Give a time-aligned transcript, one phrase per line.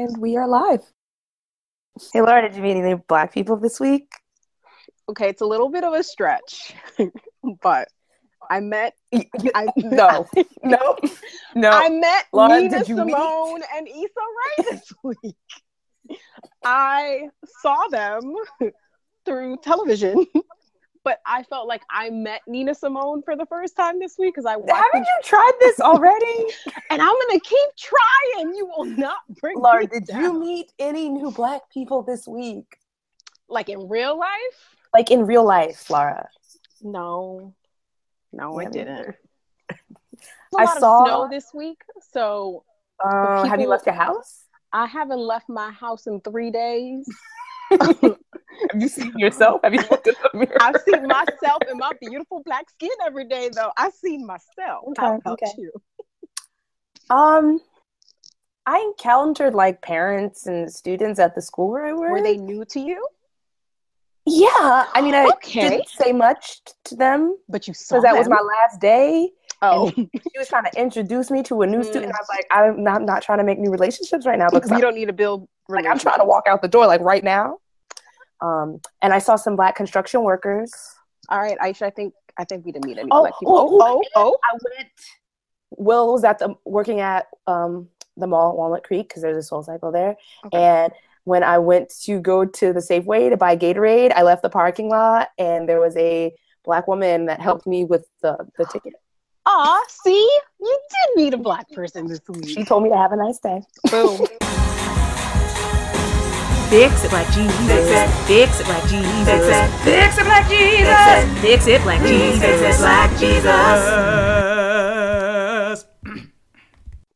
[0.00, 0.80] And we are live.
[2.10, 4.08] Hey, Laura, did you meet any black people this week?
[5.10, 6.72] Okay, it's a little bit of a stretch,
[7.62, 7.88] but
[8.48, 8.94] I met.
[9.12, 10.26] I, no,
[10.64, 10.96] no,
[11.54, 11.68] no.
[11.70, 16.16] I met Laura, Nina did you meet- Simone and Issa Rae this week.
[16.64, 17.28] I
[17.60, 18.36] saw them
[19.26, 20.24] through television,
[21.04, 24.46] but I felt like I met Nina Simone for the first time this week because
[24.46, 26.46] I watched, Haven't you tried this already?
[26.90, 28.54] and I'm gonna keep trying.
[28.54, 30.20] You will not bring Laura, me did down.
[30.20, 32.76] you meet any new black people this week?
[33.48, 34.76] like in real life?
[34.94, 36.28] Like in real life, Laura?
[36.82, 37.52] No,
[38.32, 39.14] no, Yeah, I didn't.
[40.56, 41.80] I saw- of snow this week,
[42.12, 42.64] so
[43.02, 44.44] Uh, have you left your house?
[44.72, 47.08] I haven't left my house in three days.
[48.72, 49.60] Have you seen yourself?
[49.64, 50.56] Have you looked in the mirror?
[50.60, 53.70] I've seen myself in my beautiful black skin every day, though.
[53.76, 54.84] I've seen myself.
[54.96, 55.52] How Okay, about okay.
[55.58, 55.72] you?
[57.10, 57.60] Um,
[58.66, 62.10] I encountered like parents and students at the school where I work.
[62.10, 63.06] Were they new to you?
[64.26, 65.60] Yeah, I mean, I Okay.
[65.60, 69.30] didn't say much to them But you saw because that was my last day.
[69.62, 71.84] Oh, She was trying to introduce me to a new Mm.
[71.86, 72.12] student.
[72.12, 74.76] I was like, I'm not, not trying to make new relationships right now because you
[74.76, 75.48] I'm, don't need to build.
[75.68, 77.58] like, I'm trying to walk out the door like right now.
[78.42, 80.72] Um, and I saw some black construction workers.
[81.28, 81.82] All right, Aisha.
[81.82, 83.54] I think I think we didn't meet any Oh, black people.
[83.56, 84.88] oh, Oh, oh, I went.
[85.76, 89.62] Will was at the working at um the mall, Walnut Creek, because there's a Soul
[89.62, 90.16] Cycle there.
[90.46, 90.56] Okay.
[90.62, 90.92] And
[91.24, 94.88] when I went to go to the Safeway to buy Gatorade, I left the parking
[94.88, 98.94] lot, and there was a black woman that helped me with the the ticket.
[99.46, 102.48] Aw, see, you did meet a black person this week.
[102.48, 103.62] She told me to have a nice day.
[103.90, 104.26] Boom.
[106.70, 108.28] Fix it like Jesus.
[108.28, 109.56] Fix it like Jesus.
[109.82, 111.40] Fix it like Jesus.
[111.40, 112.40] Fix it like Jesus.
[112.40, 113.44] Fix it like Jesus.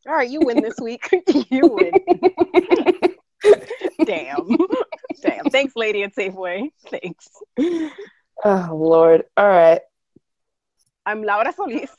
[0.08, 1.08] All right, you win this week.
[1.50, 1.92] you win.
[4.04, 4.56] Damn.
[5.22, 5.44] Damn.
[5.50, 6.70] Thanks, lady at Safeway.
[6.90, 7.28] Thanks.
[8.44, 9.22] Oh Lord!
[9.36, 9.82] All right.
[11.06, 11.92] I'm Laura Solis.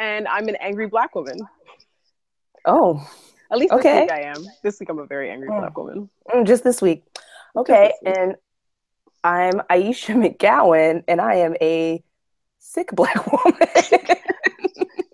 [0.00, 1.38] And I'm an angry black woman.
[2.64, 3.08] Oh,
[3.54, 3.92] At least Okay.
[3.92, 4.44] this week I am.
[4.64, 5.60] This week I'm a very angry Mm.
[5.60, 6.10] black woman.
[6.28, 7.04] mm, just this week.
[7.56, 8.16] Okay, this week.
[8.18, 8.34] and
[9.22, 12.02] I'm Aisha McGowan, and I am a
[12.58, 13.68] sick black woman.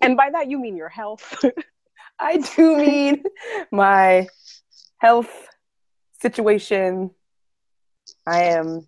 [0.01, 1.45] And by that you mean your health.
[2.19, 3.21] I do mean
[3.71, 4.27] my
[4.97, 5.29] health
[6.19, 7.11] situation.
[8.25, 8.87] I am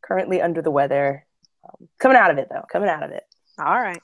[0.00, 1.26] currently under the weather.
[1.64, 3.24] Um, coming out of it though, coming out of it.
[3.58, 4.00] All right.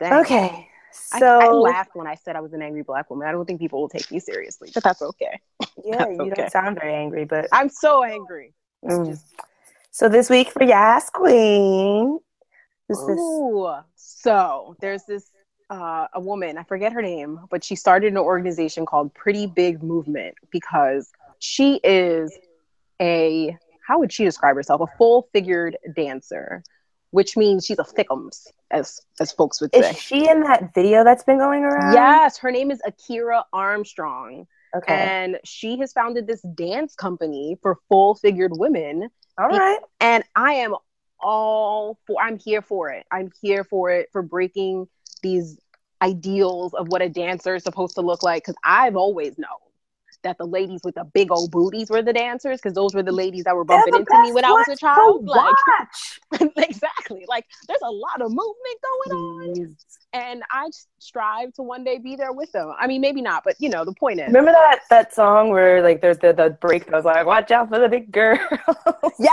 [0.00, 0.12] Dang.
[0.24, 0.66] Okay.
[1.12, 3.28] I, So I laughed when I said I was an angry black woman.
[3.28, 5.40] I don't think people will take me seriously, but that's okay.
[5.84, 6.34] yeah, That's you okay.
[6.34, 8.54] don't sound very angry, but I'm so angry.
[8.84, 9.20] mm.
[9.90, 12.18] so this week for Yas Queen.
[12.88, 12.98] This?
[12.98, 13.72] Ooh.
[13.94, 15.30] So there's this
[15.70, 19.82] uh, a woman, I forget her name, but she started an organization called Pretty Big
[19.82, 22.36] Movement because she is
[23.00, 24.80] a how would she describe herself?
[24.80, 26.62] A full figured dancer,
[27.10, 29.80] which means she's a thickums, as as folks would say.
[29.90, 31.92] Is she in that video that's been going around?
[31.94, 34.94] Yes, her name is Akira Armstrong, Okay.
[34.94, 39.08] and she has founded this dance company for full figured women.
[39.38, 39.78] All right.
[40.00, 40.74] and I am
[41.20, 43.04] all for I'm here for it.
[43.10, 44.88] I'm here for it for breaking
[45.22, 45.58] these
[46.02, 49.58] ideals of what a dancer is supposed to look like cuz I've always known
[50.22, 53.12] that the ladies with the big old booties were the dancers because those were the
[53.12, 55.26] ladies that were bumping into me when I was a child.
[55.26, 56.50] Like watch.
[56.56, 57.24] exactly.
[57.28, 59.76] Like there's a lot of movement going on
[60.12, 62.72] and I strive to one day be there with them.
[62.78, 64.26] I mean maybe not, but you know, the point is.
[64.26, 67.68] Remember that that song where like there's the the break that was like, "Watch out
[67.68, 68.38] for the big girl."
[69.18, 69.28] Yeah.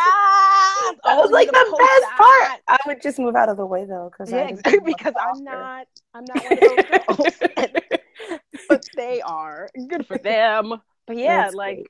[1.06, 2.62] That was oh, like the best part.
[2.68, 5.88] I would just move out of the way though, because Yeah, exactly, because I'm not
[6.14, 8.02] I'm not one of those girls.
[8.68, 9.70] But they are.
[9.88, 10.74] Good for them.
[11.06, 11.88] But yeah, That's like great.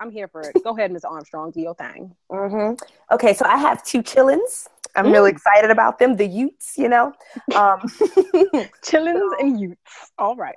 [0.00, 0.56] I'm here for it.
[0.62, 1.04] Go ahead, Ms.
[1.04, 2.14] Armstrong, do your thing.
[2.30, 2.74] hmm
[3.10, 4.68] Okay, so I have two chillins.
[4.96, 5.12] I'm Mm.
[5.12, 6.16] really excited about them.
[6.16, 7.12] The Utes, you know.
[7.54, 7.80] Um,
[8.84, 9.78] Chillins and youths.
[10.18, 10.54] All right.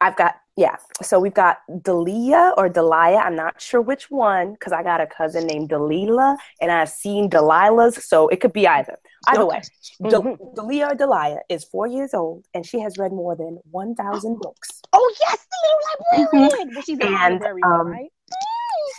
[0.00, 0.76] I've got yeah.
[1.02, 3.18] So we've got Delia or Delia.
[3.18, 7.28] I'm not sure which one because I got a cousin named Delila, and I've seen
[7.28, 8.96] Delilah's, so it could be either.
[9.28, 9.58] Either Okay.
[9.58, 9.62] way,
[10.10, 10.54] Mhm.
[10.54, 14.38] Delia or Delia is four years old, and she has read more than one thousand
[14.38, 14.80] books.
[14.92, 16.74] Oh yes, the little librarian.
[16.74, 18.12] Well, she's an And, honorary, um, right?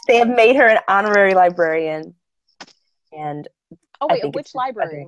[0.07, 2.15] They have made her an honorary librarian,
[3.11, 3.47] and
[3.99, 5.07] Oh wait, which library?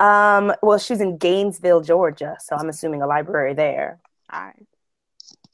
[0.00, 4.00] um, well, she's in Gainesville, Georgia, so I'm assuming a library there.
[4.32, 4.66] All right.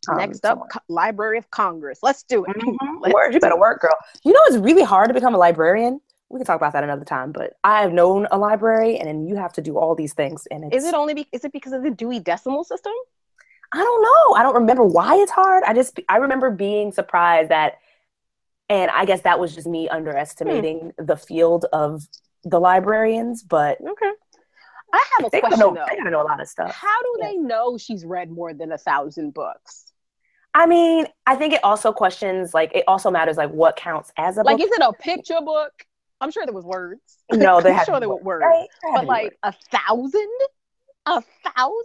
[0.08, 0.60] Next up.
[0.70, 1.98] Co- Library of Congress.
[2.02, 2.56] Let's do it.
[2.56, 2.76] Mhm.
[3.00, 3.94] Let's you better work, girl.
[4.24, 6.00] You know, it's really hard to become a librarian.
[6.30, 7.32] We can talk about that another time.
[7.32, 10.46] But I have known a library, and then you have to do all these things.
[10.50, 12.92] And it's, Is it only be- is it because of the Dewey Decimal System?
[13.72, 14.36] I don't know.
[14.36, 15.62] I don't remember why it's hard.
[15.64, 17.74] I just I remember being surprised that,
[18.68, 22.02] and I guess that was just me underestimating the field of
[22.44, 23.42] the librarians.
[23.42, 24.10] But Okay.
[24.92, 25.74] I have a they question know.
[25.74, 25.84] though.
[25.88, 26.72] They gotta know a lot of stuff.
[26.74, 27.26] How do Yeah.
[27.28, 29.89] they know she's read more than a thousand books?
[30.54, 34.36] I mean, I think it also questions like it also matters like what counts as
[34.36, 34.66] a Like, book.
[34.66, 35.72] is it a picture book?
[36.20, 37.00] I'm sure there was words.
[37.32, 38.44] No, they I'm had sure there were words.
[38.44, 38.68] Right?
[38.94, 39.36] But like words.
[39.42, 40.28] a thousand?
[41.06, 41.22] A
[41.54, 41.84] thousand?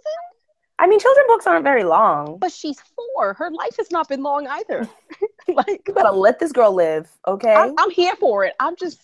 [0.77, 2.37] I mean, children books aren't very long.
[2.39, 3.33] But she's four.
[3.35, 4.89] Her life has not been long either.
[5.47, 7.53] like You gotta let this girl live, okay?
[7.53, 8.53] I'm, I'm here for it.
[8.59, 8.99] I'm just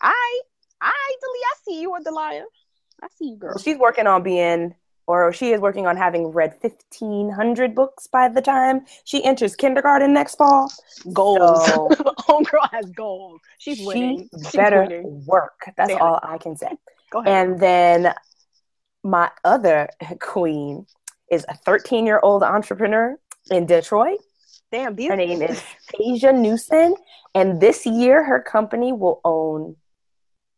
[0.00, 0.40] I
[0.80, 2.44] I Delia, I see you, Delia.
[3.02, 3.56] I see you, girl.
[3.58, 4.74] She's working on being,
[5.06, 10.12] or she is working on having read 1,500 books by the time she enters kindergarten
[10.12, 10.72] next fall.
[11.12, 11.66] Goals.
[11.66, 11.88] So
[12.20, 13.40] Homegirl has goals.
[13.58, 14.30] She's she winning.
[14.54, 15.24] Better winning.
[15.26, 15.70] work.
[15.76, 16.76] That's Damn all I can say.
[17.10, 17.32] Go ahead.
[17.32, 18.14] And then
[19.02, 19.88] my other
[20.20, 20.86] queen
[21.30, 23.18] is a 13 year old entrepreneur
[23.50, 24.18] in Detroit.
[24.70, 25.62] Damn, these Her name is
[26.00, 26.94] Asia Newson.
[27.34, 29.76] And this year, her company will own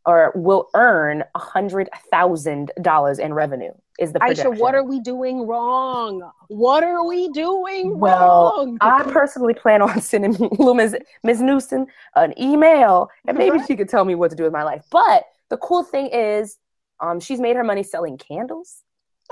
[0.07, 4.53] or will earn a $100,000 in revenue, is the projection.
[4.53, 6.29] Aisha, what are we doing wrong?
[6.49, 8.79] What are we doing Well, wrong?
[8.81, 10.97] I personally plan on sending Ms.
[11.23, 11.41] Ms.
[11.41, 11.87] Newson
[12.17, 13.67] an email, and maybe Right.
[13.67, 14.85] she could tell me what to do with my life.
[14.91, 16.57] But the cool thing is,
[17.01, 18.83] um, she's made her money selling candles,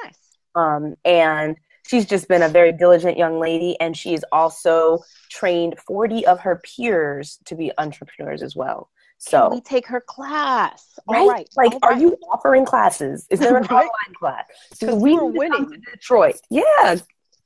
[0.04, 0.18] nice.
[0.54, 1.56] um, and
[1.86, 4.98] she's just been a very diligent young lady, and she's also
[5.30, 8.90] trained forty of her peers to be entrepreneurs as well.
[9.30, 10.98] Can we take her class?
[11.08, 11.18] right?
[11.20, 11.48] All right.
[11.56, 12.00] like, all are right.
[12.00, 13.26] you offering classes?
[13.30, 13.70] Is there an Right.
[13.70, 14.44] online class?
[14.80, 15.82] Do 'Cause we we're need to come winning.
[15.84, 16.40] to Detroit?
[16.50, 16.96] Yeah,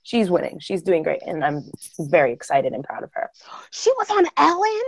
[0.03, 0.59] she's winning.
[0.61, 3.31] She's doing great, and I'm very excited and proud of her.
[3.71, 4.83] She was on Ellen.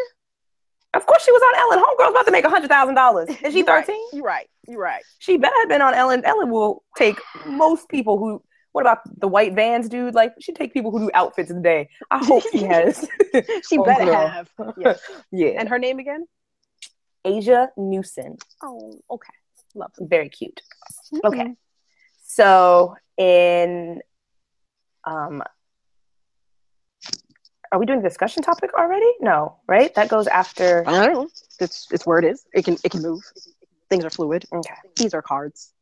[0.95, 1.85] Of course, she was on Ellen.
[1.85, 3.29] Homegirl's about to make hundred thousand dollars.
[3.43, 4.01] Is she thirteen?
[4.13, 4.49] You're right.
[4.67, 5.03] You're right.
[5.19, 6.25] She better have been on Ellen.
[6.25, 8.43] Ellen will take most people who.
[8.73, 10.15] What about the white vans, dude?
[10.15, 11.89] Like she take people who do outfits today.
[12.11, 13.07] I hope she has.
[13.69, 14.51] She better have.
[14.79, 15.01] Yes.
[15.33, 16.27] yeah, And her name again?
[17.29, 19.33] Asia Newson, Oh, okay.
[19.75, 19.93] Love.
[20.01, 20.61] very cute.
[21.25, 21.55] Okay,
[22.25, 24.01] so in
[25.05, 25.43] um,
[27.71, 29.11] are we doing discussion topic already?
[29.21, 29.95] No, right?
[29.95, 30.85] That goes after.
[30.87, 31.29] I don't know.
[31.61, 32.45] It's it's where it is.
[32.55, 33.23] It can it can move.
[33.91, 34.45] Things are fluid.
[34.53, 34.75] Okay.
[34.97, 35.73] These are cards.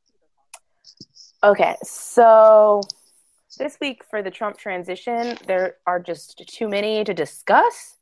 [1.44, 2.80] Okay, so
[3.58, 7.96] this week for the Trump transition, there are just too many to discuss.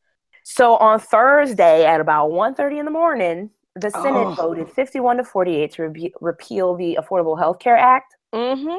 [0.45, 4.35] So on Thursday at about 1.30 in the morning, the Senate Oh.
[4.35, 8.15] voted 51 to 48 to repe- repeal the Affordable Health Care Act.
[8.35, 8.77] Mm-hmm.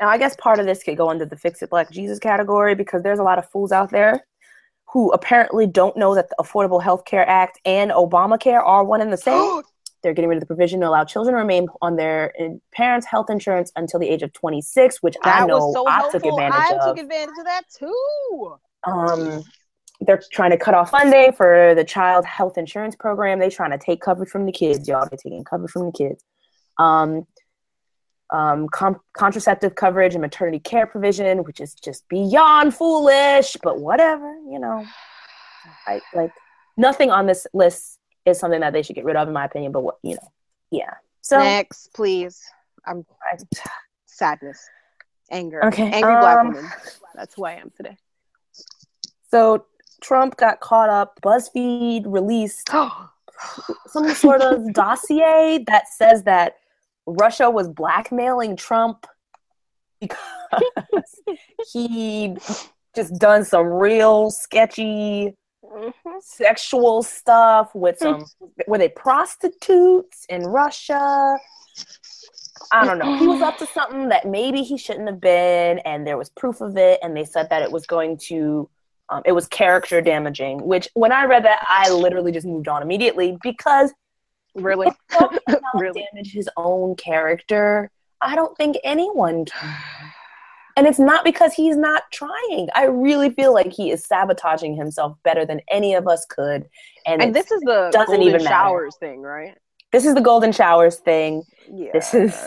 [0.00, 2.74] Now, I guess part of this could go under the Fix It Black Jesus category
[2.74, 4.24] because there's a lot of fools out there
[4.92, 9.12] who apparently don't know that the Affordable Health Care Act and Obamacare are one and
[9.12, 9.62] the same.
[10.02, 13.04] They're getting rid of the provision to allow children to remain on their uh, parents'
[13.06, 16.20] health insurance until the age of 26, which I know so I helpful.
[16.20, 16.96] took advantage I of.
[16.96, 18.54] took advantage of that too.
[18.84, 19.42] um,
[20.00, 23.38] they're trying to cut off funding for the child health insurance program.
[23.38, 25.06] They're trying to take coverage from the kids, y'all.
[25.10, 26.22] They're taking coverage from the kids.
[26.78, 27.26] Um,
[28.30, 34.30] um, com- contraceptive coverage and maternity care provision, which is just beyond foolish, but whatever,
[34.50, 34.84] you know.
[35.86, 36.32] I like
[36.76, 39.72] nothing on this list is something that they should get rid of, in my opinion.
[39.72, 40.32] But what you know,
[40.70, 40.94] yeah.
[41.22, 42.42] So Next, please.
[42.86, 43.38] I'm I-
[44.06, 44.64] sadness,
[45.30, 46.70] anger, Okay, angry black um, woman.
[47.14, 47.96] That's who I am today.
[49.30, 49.64] so
[50.00, 51.18] Trump got caught up.
[51.22, 52.68] BuzzFeed released
[53.88, 56.56] some sort of dossier that says that
[57.06, 59.06] Russia was blackmailing Trump
[60.00, 60.18] because
[61.72, 62.36] he
[62.94, 65.92] just done some real sketchy Mhm.
[66.20, 68.24] sexual stuff with some
[68.68, 71.36] were they prostitutes in Russia?
[72.72, 73.16] I don't know.
[73.18, 76.60] He was up to something that maybe he shouldn't have been, and there was proof
[76.62, 78.68] of it, and they said that it was going to
[79.10, 82.82] um, it was character damaging, which when I read that, I literally just moved on
[82.82, 83.92] immediately because
[84.54, 84.88] Really?
[84.88, 86.06] if Trump cannot Really?
[86.12, 89.74] damage his own character, I don't think anyone can.
[90.76, 92.68] And it's not because he's not trying.
[92.74, 96.68] I really feel like he is sabotaging himself better than any of us could.
[97.04, 98.48] And, And this is the doesn't golden even matter.
[98.54, 99.56] showers thing, right?
[99.90, 101.42] this is the golden showers thing.
[101.72, 101.90] Yeah.
[101.94, 102.38] This is-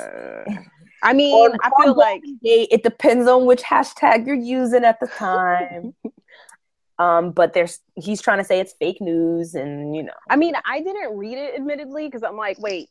[1.04, 2.68] I mean, I feel like Gate.
[2.72, 5.96] It depends on which hashtag you're using at the time.
[7.02, 10.54] Um, but there's he's trying to say it's fake news, and you know, I mean,
[10.66, 12.90] I didn't read it admittedly because I'm like, wait,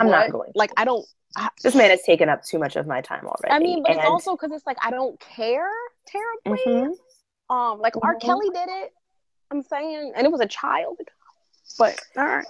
[0.00, 1.06] I'm not going Like, I don't.
[1.62, 3.54] this man has taken up too much of my time already.
[3.54, 5.70] I mean, but it's also because it's like I don't care
[6.06, 6.64] terribly.
[6.66, 6.92] Mhm.
[7.48, 8.16] Um, like R.
[8.16, 8.20] Mhm.
[8.20, 8.92] Kelly did it.
[9.52, 10.98] I'm saying, and it was a child.
[11.78, 12.46] But all right,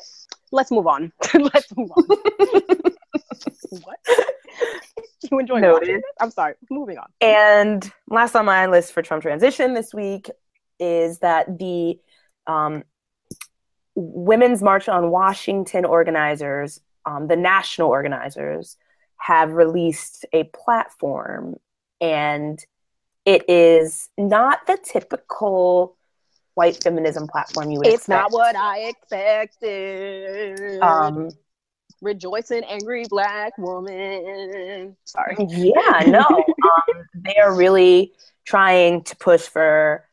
[0.51, 1.13] let's move on.
[1.35, 2.05] let's move on.
[3.83, 3.99] what?
[5.31, 5.73] you enjoy Noted.
[5.75, 6.05] watching this?
[6.21, 6.55] I'm sorry.
[6.71, 7.07] Moving on.
[7.21, 10.31] And last on my list for Trump transition this week
[10.79, 11.99] is that the
[12.47, 12.85] um,
[13.95, 18.77] Women's March on Washington organizers, um, the national organizers,
[19.17, 21.57] have released a platform,
[22.01, 22.65] and
[23.25, 25.97] it is not the typical
[26.55, 28.33] white feminism platform you would It's expect.
[28.33, 30.81] not what I expected.
[30.83, 31.31] Um,
[32.03, 34.97] Rejoicing angry black woman.
[35.05, 35.37] Sorry.
[35.49, 38.13] yeah, no, um, they are really
[38.45, 40.05] trying to push for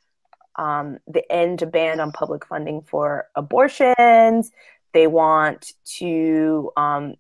[0.55, 4.51] um, the end to ban on public funding for abortions.
[4.93, 7.15] They want to um,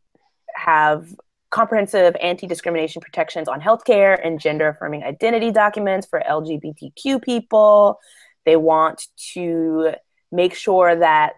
[0.55, 1.07] have
[1.49, 7.99] comprehensive anti discrimination protections on healthcare and gender affirming identity documents for LGBTQ people.
[8.45, 9.91] They want to
[10.31, 11.33] make sure that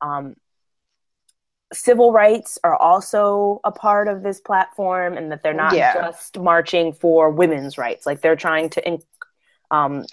[0.00, 0.34] um,
[1.72, 5.94] civil rights are also a part of this platform and that they're not Yeah.
[5.94, 8.04] just marching for women's rights.
[8.04, 8.98] Like they're trying to
[9.70, 10.04] um,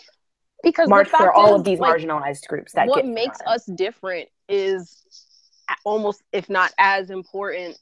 [0.63, 4.27] Because march for all is, of these like, marginalized groups that what makes us different
[4.47, 5.03] is
[5.85, 7.77] almost if not as important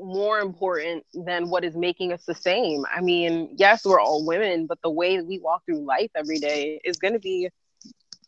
[0.00, 2.84] more important than what is making us the same.
[2.94, 6.38] I mean yes we're all women but the way that we walk through life every
[6.38, 7.50] day is going to be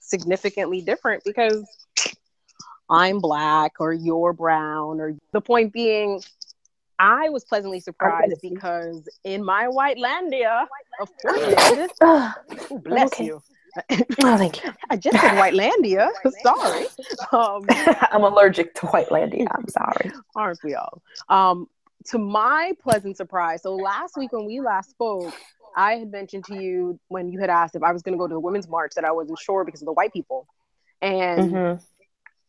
[0.00, 1.64] significantly different because
[2.90, 6.20] i'm black or you're brown or the point being
[6.98, 10.66] i was pleasantly surprised because in my white landia
[11.00, 11.90] of course,
[12.84, 13.24] bless Okay.
[13.24, 13.42] you
[13.90, 14.72] oh, thank you.
[14.90, 16.10] I just said Whitelandia.
[16.42, 16.86] Sorry.
[17.32, 17.66] Um,
[18.12, 19.46] I'm allergic to Whitelandia.
[19.50, 20.12] I'm sorry.
[20.36, 21.02] aren't we all?
[21.28, 21.66] Um,
[22.06, 25.32] to my pleasant surprise, so last week when we last spoke,
[25.76, 28.28] I had mentioned to you when you had asked if I was going to go
[28.28, 30.46] to the women's march that I wasn't sure because of the white people.
[31.02, 31.82] And Mhm.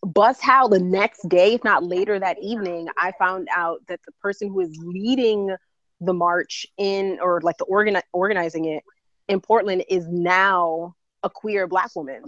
[0.06, 4.12] bust how the next day, if not later that evening, I found out that the
[4.22, 5.56] person who is leading
[6.02, 8.84] the march in or like the organi- organizing it
[9.28, 10.94] in Portland is now
[11.26, 12.24] a queer black woman.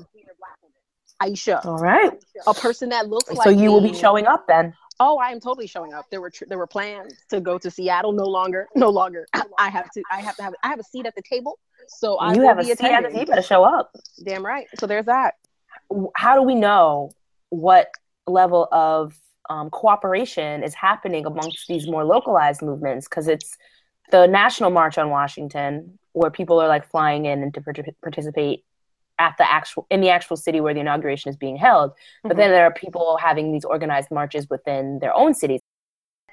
[1.22, 2.12] Aisha, All right.
[2.46, 4.74] a person that looks like So you will be showing up then.
[5.00, 6.06] Oh, I am totally showing up.
[6.10, 8.12] There were tr- there were plans to go to Seattle.
[8.12, 9.28] No longer, no longer.
[9.58, 10.04] I have to.
[10.12, 10.54] I have to have.
[10.64, 11.60] I have a seat at the table.
[11.88, 13.20] So I you have a seat at the.
[13.20, 13.96] You better show up.
[14.24, 14.68] Damn right.
[14.80, 15.36] So there's that.
[16.16, 17.12] how do we know
[17.50, 17.90] what
[18.26, 19.16] level of
[19.50, 23.08] um, cooperation is happening amongst these more localized movements?
[23.08, 23.56] Because it's
[24.12, 28.64] the National March on Washington, where people are like flying in and to partic- participate
[29.20, 31.94] at the actual in the actual city where the inauguration is being held.
[32.24, 32.38] But Mhm.
[32.38, 35.62] then there are people having these organized marches within their own cities.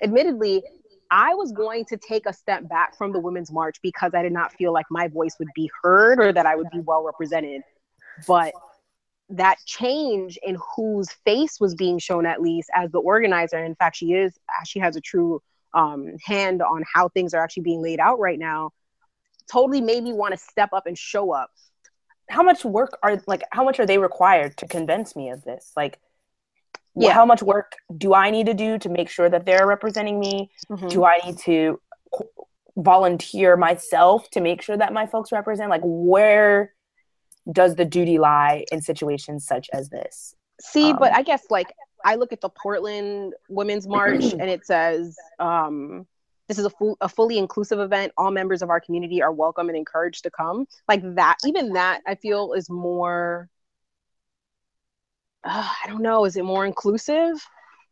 [0.03, 0.63] Admittedly,
[1.11, 4.33] I was going to take a step back from the women's march because I did
[4.33, 7.63] not feel like my voice would be heard or that I would be well represented.
[8.27, 8.53] But
[9.31, 13.75] that change in whose face was being shown, at least as the organizer, and in
[13.75, 15.41] fact, she is, she has a true
[15.73, 18.73] um, hand on how things are actually being laid out right now,
[19.51, 21.51] totally made me want to step up and show up.
[22.29, 25.73] How much work are like how much are they required to convince me of this?
[25.77, 25.99] Like
[26.95, 27.13] Yeah.
[27.13, 30.51] how much work do I need to do to make sure that they're representing me?
[30.89, 31.81] do I need to
[32.77, 35.71] volunteer myself to make sure that my folks represent?
[35.71, 36.73] Like, where
[37.51, 40.35] does the duty lie in situations such as this?
[40.61, 41.73] See, Um, but I guess like
[42.05, 46.07] I look at the Portland Women's March and it says, um,
[46.49, 48.13] this is a, full, a fully inclusive event.
[48.17, 50.67] All members of our community are welcome and encouraged to come.
[50.89, 53.49] Like that, even that I feel is more,
[55.45, 57.37] uh, I don't know, is it more inclusive?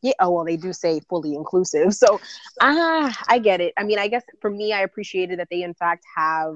[0.02, 1.94] Yeah, oh, well, they do say fully inclusive.
[2.02, 2.21] So,
[2.61, 3.73] ah, I get it.
[3.78, 6.54] I mean, I guess for me, I appreciated that they, in fact, have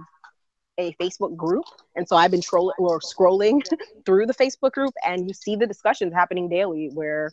[0.78, 1.64] a Facebook group.
[1.94, 3.62] And so I've been trolling or scrolling
[4.06, 7.32] through the Facebook group and you see the discussions happening daily where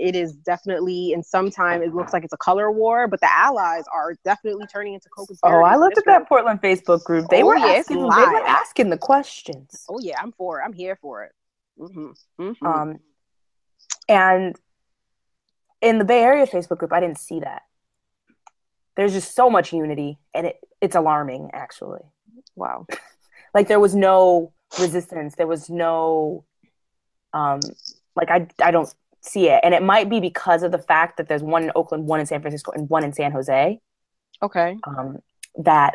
[0.00, 3.84] it is definitely and sometimes it looks like it's a color war, but the allies
[3.92, 7.28] are definitely turning into co Oh, I looked at that Portland Facebook group.
[7.28, 9.84] They Oh, were yeah, asking, they were asking the questions.
[9.88, 10.64] Oh yeah, I'm for it.
[10.64, 11.32] I'm here for it.
[11.78, 12.98] hmm hmm Um,
[14.08, 14.56] and
[15.80, 17.62] in the Bay Area Facebook group, I didn't see that.
[18.96, 22.00] There's just so much unity, and it, it's alarming, actually.
[22.56, 22.86] wow.
[23.54, 26.44] like there was no resistance there was no
[27.32, 27.58] um
[28.14, 31.28] like i i don't see it and it might be because of the fact that
[31.28, 33.78] there's one in oakland one in san francisco and one in san jose
[34.42, 34.78] Okay.
[34.84, 35.18] um
[35.58, 35.94] that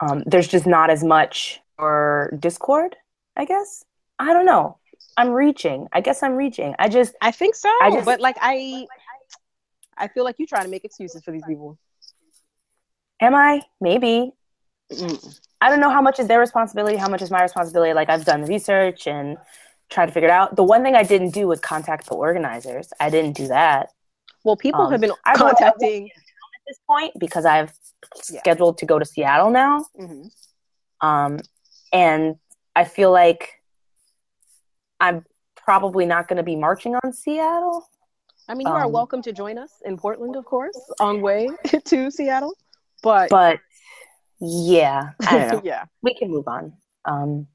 [0.00, 2.94] um there's just not as much or discord
[3.36, 3.84] i guess
[4.18, 4.76] i don't know
[5.16, 7.70] i'm reaching i guess i'm reaching i just I think so.
[7.82, 8.86] I just- but like I
[9.96, 11.78] I feel like you're trying to make excuses for these people.
[13.20, 14.32] am i maybe
[14.90, 15.38] Mm.
[15.62, 17.94] I don't know how much is their responsibility, how much is my responsibility.
[17.94, 19.38] Like I've done research and
[19.92, 20.56] tried to figure it out.
[20.56, 22.88] The one thing I didn't do was contact the organizers.
[22.98, 23.90] I didn't do that
[24.44, 27.72] Well, people Um, have been I contacting at this point because I've
[28.28, 28.40] Yeah.
[28.40, 29.86] scheduled to go to Seattle now.
[29.96, 30.32] Mhm.
[31.00, 31.38] Um,
[31.92, 32.38] and
[32.74, 33.62] I feel like
[34.98, 37.88] I'm probably not going to be marching on Seattle.
[38.48, 41.48] I mean, you are Um, welcome to join us in Portland, of course, on way
[41.86, 42.54] to Seattle.
[43.02, 43.60] But, But
[44.40, 45.60] yeah, I don't know.
[45.64, 46.72] yeah, we can move on.
[47.04, 47.46] Um,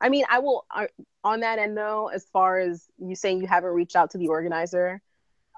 [0.00, 0.88] I mean, I will I,
[1.24, 2.08] on that end though.
[2.08, 5.00] As far as you saying you haven't reached out to the organizer,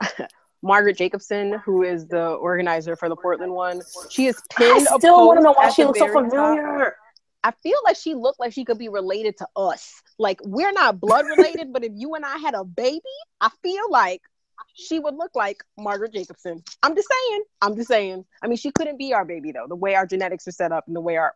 [0.62, 3.80] Margaret Jacobson, who is the organizer for the Portland one,
[4.10, 4.86] she is pinned.
[4.86, 6.24] a still want to know why she looks so top.
[6.24, 6.96] familiar.
[7.44, 10.02] I feel like she looked like she could be related to us.
[10.18, 13.00] Like we're not blood related, but if you and I had a baby,
[13.40, 14.22] I feel like
[14.74, 16.62] she would look like Margaret Jacobson.
[16.82, 17.42] I'm just saying.
[17.62, 18.24] I'm just saying.
[18.42, 19.66] I mean, she couldn't be our baby though.
[19.68, 21.32] The way our genetics are set up and the way our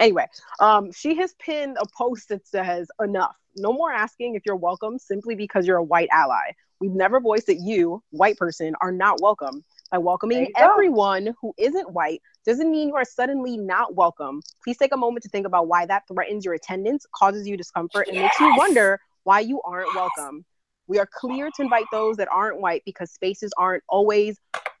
[0.00, 0.26] anyway,
[0.58, 3.36] um, she has pinned a post that says, "Enough.
[3.56, 6.52] No more asking if you're welcome simply because you're a white ally.
[6.80, 9.64] We've never voiced that you, white person, are not welcome.
[9.90, 10.62] By welcoming you go.
[10.62, 14.40] everyone who isn't white doesn't mean you are suddenly not welcome.
[14.62, 18.06] Please take a moment to think about why that threatens your attendance, causes you discomfort,
[18.08, 20.44] and makes you wonder why you aren't welcome.
[20.86, 24.38] We are clear to invite those that aren't white because spaces aren't always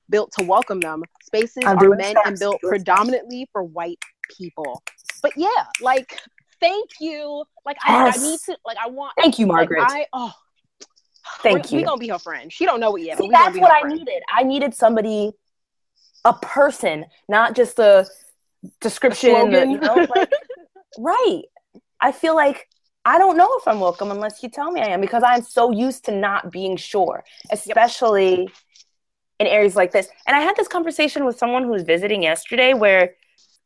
[0.08, 1.02] built to welcome them.
[1.22, 2.26] Spaces I'm are meant stats.
[2.26, 3.98] and built predominantly for white
[4.36, 4.82] people.
[5.20, 5.48] But yeah,
[5.80, 6.18] like
[6.60, 7.44] thank you.
[7.64, 9.84] Like I, I need to like I want Thank you, like, Margaret.
[9.86, 10.34] I oh
[11.42, 11.82] Thank we, you.
[11.82, 12.52] We gonna be her friend.
[12.52, 13.18] She don't know it yet.
[13.18, 13.98] See, that's what I friend.
[13.98, 14.22] needed.
[14.32, 15.32] I needed somebody,
[16.24, 18.06] a person, not just a
[18.80, 19.30] description.
[19.30, 19.70] slogan.
[19.70, 20.32] you know, like,
[20.98, 21.42] right.
[22.00, 22.68] I feel like
[23.04, 25.70] I don't know if I'm welcome unless you tell me I am because I'm so
[25.70, 28.48] used to not being sure, especially
[29.38, 30.08] in areas like this.
[30.26, 33.14] And I had this conversation with someone who was visiting yesterday where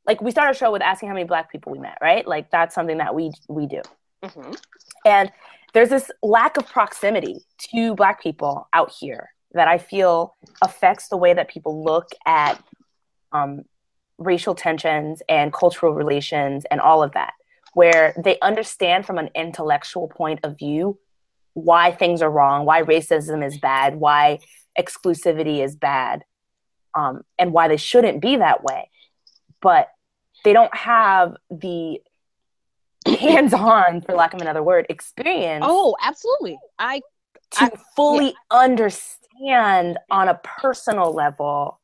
[0.06, 2.26] like we start our show with asking how many black people we met, right?
[2.26, 3.82] Like that's something that we we do.
[4.22, 4.56] Mhm.
[5.04, 5.32] And
[5.72, 11.16] there's this lack of proximity to Black people out here that I feel affects the
[11.16, 12.62] way that people look at
[13.32, 13.62] um,
[14.18, 17.34] racial tensions and cultural relations and all of that,
[17.74, 20.98] where they understand from an intellectual point of view
[21.54, 24.38] why things are wrong, why racism is bad, why
[24.78, 26.24] exclusivity is bad,
[26.94, 28.88] um, and why they shouldn't be that way.
[29.60, 29.88] But
[30.44, 32.00] they don't have the
[33.06, 36.58] hands-on, for lack of another word, experience Oh, absolutely.
[36.78, 37.00] I
[37.52, 41.80] to I- fully understand on a personal level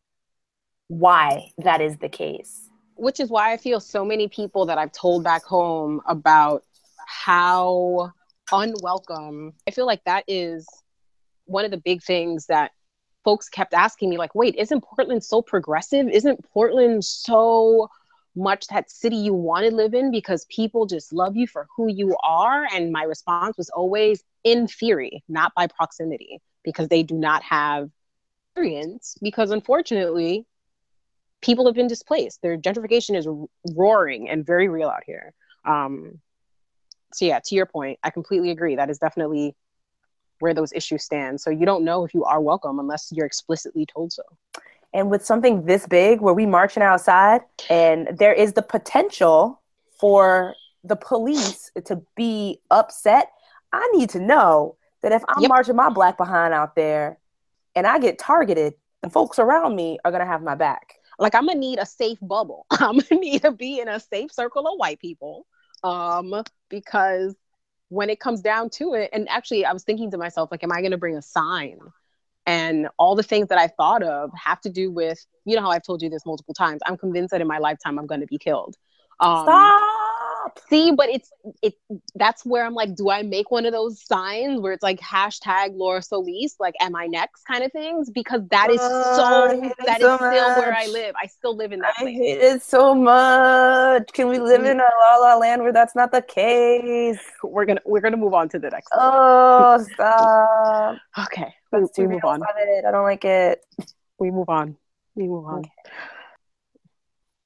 [0.88, 2.68] why that is the case.
[2.96, 6.64] which is why I feel so many people that I've told back home about
[7.06, 8.12] how
[8.52, 9.54] unwelcome.
[9.66, 10.66] I feel like that is
[11.46, 12.72] one of the big things that
[13.24, 16.08] folks kept asking me like, "Wait, isn't Portland so progressive?
[16.08, 17.88] Isn't Portland so
[18.36, 21.88] much that city you want to live in because people just love you for who
[21.88, 27.14] you are?" And my response was always in theory, not by proximity, because they do
[27.14, 27.90] not have
[28.50, 30.46] experience because unfortunately
[31.40, 32.42] people have been displaced.
[32.42, 33.26] Their gentrification is
[33.74, 35.32] roaring and very real out here.
[35.64, 36.20] Um,
[37.14, 38.76] so yeah, to your point, I completely agree.
[38.76, 39.54] That is definitely
[40.38, 41.40] where those issues stand.
[41.40, 44.22] So you don't know if you are welcome unless you're explicitly told so.
[44.92, 49.60] And with something this big where we marching outside and there is the potential
[50.00, 53.30] for the police to be upset,
[53.72, 55.48] I need to know that if I'm Yep.
[55.48, 57.18] marching my black behind out there
[57.76, 60.94] and I get targeted, the folks around me are gonna have my back.
[61.18, 62.66] Like I'm gonna need a safe bubble.
[62.70, 65.46] I'm gonna need to be in a safe circle of white people.
[65.84, 67.34] Um, because
[67.88, 70.72] when it comes down to it, and actually I was thinking to myself, like, am
[70.72, 71.78] I gonna bring a sign?
[72.50, 75.70] And all the things that I thought of have to do with, you know how
[75.70, 76.80] I've told you this multiple times.
[76.86, 78.76] I'm convinced that in my lifetime I'm gonna be killed.
[79.20, 80.58] Um, Stop.
[80.68, 81.30] See, but it's
[81.62, 81.74] it.
[82.14, 85.76] That's where I'm like, do I make one of those signs where it's like hashtag
[85.76, 88.10] Laura Solis, like "Am I next?" kind of things?
[88.10, 89.72] Because that is Oh, so.
[89.86, 91.14] That is so still where I live.
[91.22, 92.16] I still live in that I place.
[92.16, 94.12] hate it so much.
[94.12, 97.20] Can we live in a la la land where that's not the case?
[97.44, 98.90] We're gonna we're gonna move on to the next.
[98.94, 99.10] one.
[99.12, 100.96] Oh, stop.
[101.24, 102.42] Okay, we, That's we too move on.
[102.42, 102.84] It.
[102.86, 103.64] I don't like it.
[104.18, 104.76] We move on.
[105.14, 105.64] We move on.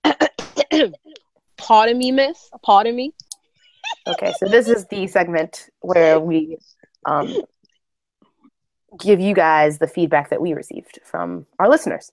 [1.57, 2.51] Pardon me, miss.
[2.63, 3.15] Pardon me.
[4.07, 6.59] Okay, so this is the segment where we
[7.07, 7.43] um,
[8.99, 12.13] give you guys the feedback that we received from our listeners.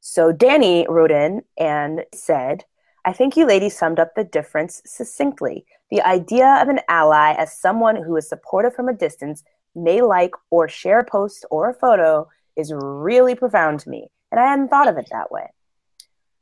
[0.00, 2.64] So Danny wrote in and said,
[3.04, 5.66] I think you ladies summed up the difference succinctly.
[5.90, 9.44] The idea of an ally as someone who is supportive from a distance,
[9.74, 14.40] may like or share a post or a photo is really profound to me, and
[14.40, 15.46] I hadn't thought of it that way.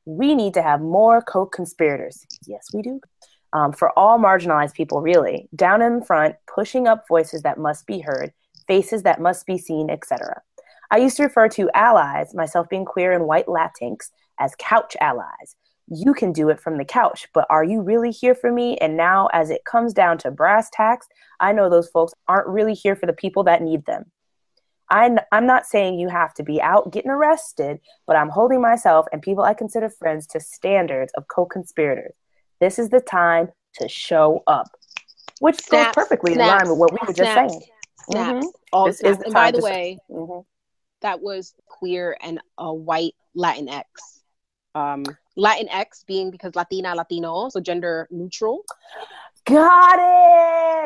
[0.04, 2.26] We need to have more co conspirators.
[2.46, 3.00] Yes, we do
[3.52, 8.00] um, for all marginalized people, really, down in front, pushing up voices that must be
[8.00, 8.32] heard,
[8.66, 10.40] faces that must be seen, etc.
[10.90, 15.56] I used to refer to allies, myself being queer and white Latinx, as couch allies.
[15.88, 18.78] You can do it from the couch, but are you really here for me?
[18.78, 21.08] And now, as it comes down to brass tacks,
[21.42, 24.10] I know those folks aren't really here for the people that need them.
[24.88, 29.06] I'm, I'm not saying you have to be out getting arrested, but I'm holding myself
[29.12, 32.14] and people I consider friends to standards of co conspirators.
[32.60, 33.48] This is the time
[33.80, 34.68] to show up,
[35.40, 37.62] which Snaps, goes perfectly snaps, in line with what we were just snaps, saying.
[38.10, 38.46] Snaps.
[38.46, 38.52] Mhm.
[38.72, 39.18] All This is snaps.
[39.18, 40.44] the And by the way, Mhm.
[41.00, 43.84] that was queer and a white Latinx.
[44.74, 45.04] Um,
[45.38, 48.64] Latinx being because Latina, Latino, so gender neutral.
[49.44, 49.98] Got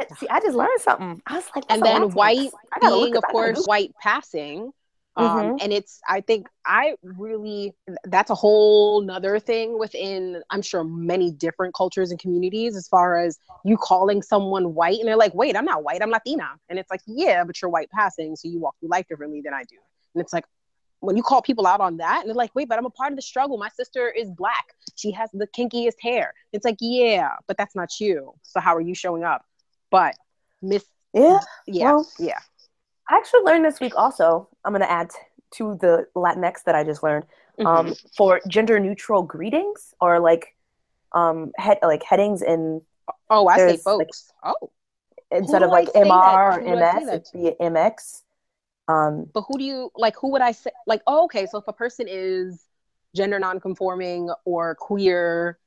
[0.00, 0.18] it.
[0.18, 1.22] See, I just learned something.
[1.26, 4.72] I was like, and then white I gotta look being, of course, white passing.
[5.18, 5.62] Um, Mhm.
[5.62, 11.30] and it's, I think, I really, that's a whole nother thing within, I'm sure, many
[11.30, 15.56] different cultures and communities as far as you calling someone white and they're like, wait,
[15.56, 16.50] I'm not white, I'm Latina.
[16.68, 19.54] And it's like, yeah, but you're white passing, so you walk through life differently than
[19.54, 19.76] I do.
[20.14, 20.44] And it's like,
[21.00, 23.12] when you call people out on that and they're like, wait, but I'm a part
[23.12, 23.58] of the struggle.
[23.58, 24.74] My sister is black.
[24.96, 26.32] She has the kinkiest hair.
[26.52, 28.34] It's like, yeah, but that's not you.
[28.42, 29.44] So how are you showing up?
[29.90, 30.16] But
[30.62, 31.38] Miss, Yeah.
[31.66, 32.38] yeah, Well, yeah.
[33.08, 34.48] I actually learned this week also.
[34.64, 35.10] I'm going to add
[35.52, 37.26] to the Latinx that I just learned
[37.60, 38.14] um, Mhm.
[38.16, 40.54] for gender neutral greetings or like
[41.12, 42.82] um head like headings in
[43.30, 44.32] oh, I say there's, like, folks.
[44.42, 44.70] oh,
[45.30, 45.88] instead of like?
[45.94, 48.22] MR or Who do I say MS, it'd be MX.
[48.88, 50.14] Um, but who do you like?
[50.20, 50.70] Who would I say?
[50.86, 51.46] Like, oh, okay.
[51.46, 52.64] So if a person is
[53.14, 55.58] gender nonconforming or queer,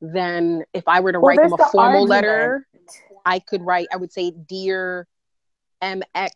[0.00, 2.10] then if I were to well, write them a the formal argument.
[2.10, 2.66] letter,
[3.24, 3.88] I could write.
[3.92, 5.06] I would say, dear
[5.82, 6.30] MX,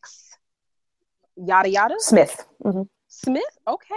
[1.37, 2.45] yada yada Smith.
[2.63, 3.45] hmm Smith.
[3.67, 3.95] Okay,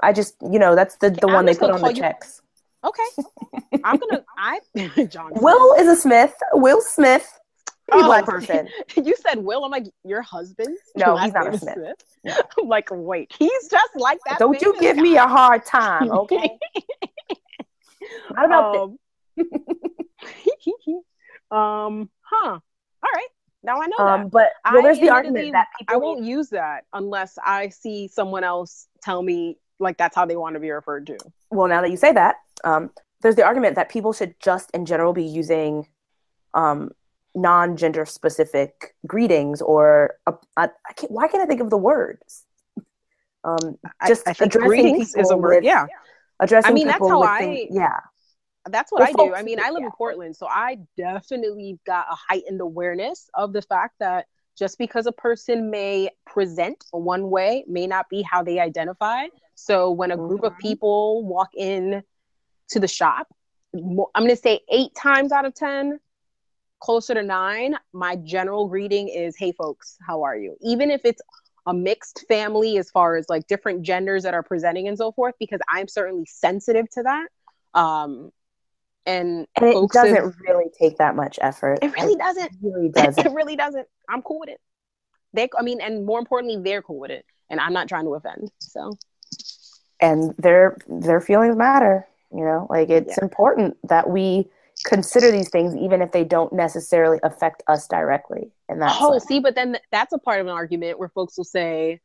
[0.00, 2.42] I just, you know, that's the, the I'm one they put on the you- checks.
[2.84, 3.02] okay.
[3.84, 4.24] I'm gonna.
[4.36, 4.60] I
[5.08, 5.32] John.
[5.34, 6.34] Will is a Smith.
[6.52, 7.38] Will Smith.
[7.88, 8.68] Pretty Oh, black person.
[8.96, 9.64] You said Will.
[9.64, 10.76] I'm like your husband.
[10.96, 12.04] No, he's not a is Smith.
[12.58, 14.38] I'm like, wait, he's just like that.
[14.38, 15.02] Don't you give guy.
[15.02, 16.58] me a hard time, okay?
[18.32, 18.92] Not about
[19.36, 19.46] this.
[21.50, 22.58] um, um, huh.
[23.02, 23.28] All right.
[23.62, 24.30] Now I know Um, that.
[24.30, 27.68] but well, I there's the admittedly- argument that people I won't use that unless I
[27.70, 31.18] see someone else tell me like that's how they want to be referred to.
[31.50, 32.90] well, now that you say that, um,
[33.22, 35.86] there's the argument that people should just in general be using
[36.54, 36.90] um,
[37.40, 42.44] non-gender specific greetings or uh, I, I can't, why can't I think of the words?
[43.44, 45.56] Um, Just I, think addressing greetings is a word.
[45.56, 45.86] with- Yeah,
[46.40, 48.00] addressing I mean, that's how with I- things- yeah.
[48.68, 49.34] that's what Well, I do.
[49.34, 49.90] I mean, I live in.
[49.92, 54.26] Portland, so I definitely got a heightened awareness of the fact that
[54.58, 59.26] just because a person may present one way may not be how they identify.
[59.54, 60.58] So when a group of Mhm.
[60.58, 62.02] people walk in
[62.70, 63.28] to the shop,
[63.74, 66.00] I'm going to say eight times out of 10,
[66.80, 70.56] closer to nine, my general greeting is, Hey, folks, how are you?
[70.62, 71.20] Even if it's
[71.66, 75.34] a mixed family as far as like different genders that are presenting and so forth,
[75.38, 77.28] because I'm certainly sensitive to that.
[77.78, 78.30] Um,
[79.06, 81.78] and, And it doesn't have- really take that much effort.
[81.82, 82.44] it really doesn't.
[82.44, 83.26] It really doesn't.
[83.26, 83.86] it really doesn't.
[84.08, 84.60] I'm cool with it.
[85.34, 88.14] They, I mean, and more importantly, they're cool with it, and I'm not trying to
[88.14, 88.50] offend.
[88.60, 88.96] So
[90.00, 94.48] and their their feelings matter you know like it's important that we
[94.88, 99.22] consider these things even if they don't necessarily affect us directly and that's oh, like,
[99.22, 102.00] see, but then that's a part of an argument where folks will say,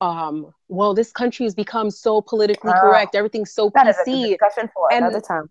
[0.00, 2.80] um, "Well, this country has become so politically Oh.
[2.80, 3.14] correct.
[3.14, 5.48] Everything's so that is a PC." discussion for And- another time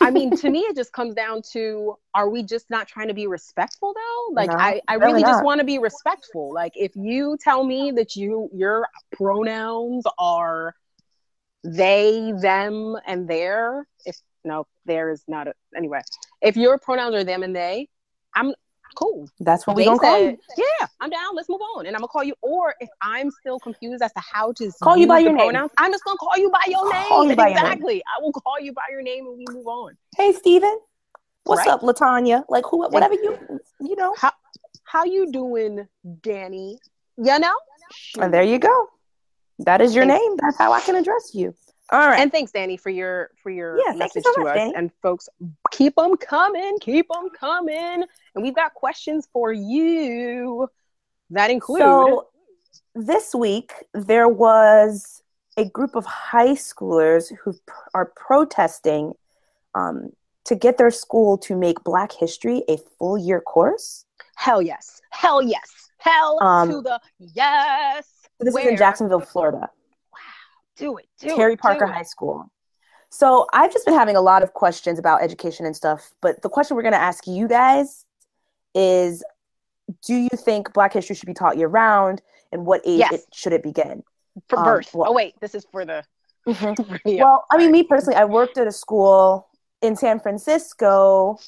[0.00, 3.14] I mean, to me, it just comes down to: Are we just not trying to
[3.14, 4.34] be respectful, though?
[4.34, 6.52] Like, No, I, I really really just want to be respectful.
[6.54, 10.74] Like, if you tell me that you your pronouns are
[11.64, 16.00] they, them, and their, if no, there is not a anyway.
[16.40, 17.88] If your pronouns are them and they,
[18.34, 18.54] I'm
[18.96, 19.28] cool.
[19.40, 21.34] that's what we They gonna call you Yeah, I'm down.
[21.34, 22.34] Let's move on, and I'm gonna call you.
[22.42, 25.46] Or if I'm still confused as to how to Call you by your name.
[25.52, 27.02] pronouns, I'm just gonna call you by your name.
[27.08, 27.72] Call you by your name.
[27.72, 28.02] exactly.
[28.06, 29.96] I will call you by your name, and we move on.
[30.16, 30.78] hey steven
[31.44, 31.72] what's Right.
[31.74, 33.36] up latanya like who whatever you
[33.80, 34.32] you know How
[34.84, 35.88] how you doing,
[36.20, 36.78] Danny?
[37.16, 37.54] You know.
[38.20, 38.88] and there you go
[39.60, 41.54] that is your name that's how i can address you
[41.90, 44.54] all right And thanks, Danny, for your for your Yeah, message so to much, us.
[44.56, 44.74] Danny.
[44.76, 45.28] And folks,
[45.70, 48.04] keep them coming, keep them coming.
[48.34, 50.68] And we've got questions for you
[51.30, 51.80] that include.
[51.80, 52.28] So
[52.94, 55.22] this week there was
[55.56, 59.12] a group of high schoolers who pr- are protesting
[59.74, 60.10] um,
[60.44, 64.04] to get their school to make Black History a full year course.
[64.36, 68.06] hell yes, hell yes, hell Um, to the yes.
[68.38, 69.68] So this is in Jacksonville, Florida,
[70.76, 71.94] Do it, do Terry it, Parker do it.
[71.94, 72.50] High School.
[73.10, 76.48] So I've just been having a lot of questions about education and stuff, but the
[76.48, 78.06] question we're going to ask you guys
[78.74, 79.22] is
[80.06, 83.12] do you think Black History should be taught year round and what age Yes.
[83.12, 84.02] it, should it begin?
[84.48, 84.94] for um, birth.
[84.94, 86.02] well- oh wait, this is for the
[87.04, 87.24] Yeah.
[87.24, 89.46] Well, I mean, me personally, I worked at a school
[89.82, 91.38] in San Francisco,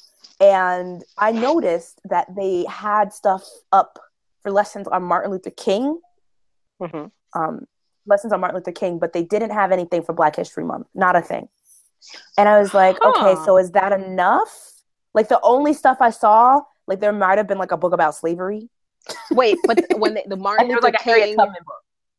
[0.40, 3.98] and I noticed that they had stuff up
[4.42, 5.98] for lessons on Martin Luther King,
[6.82, 7.10] Mhm.
[7.34, 7.66] um,
[8.07, 11.17] lessons on Martin Luther King, but they didn't have anything for Black History Month, not
[11.17, 11.49] a thing.
[12.37, 14.73] And I was like, okay, so is that enough?
[15.14, 18.14] Like the only stuff I saw, like there might have been like a book about
[18.14, 18.69] slavery,
[19.31, 21.51] Wait, but when they, the Martin and there was Luther like King, book.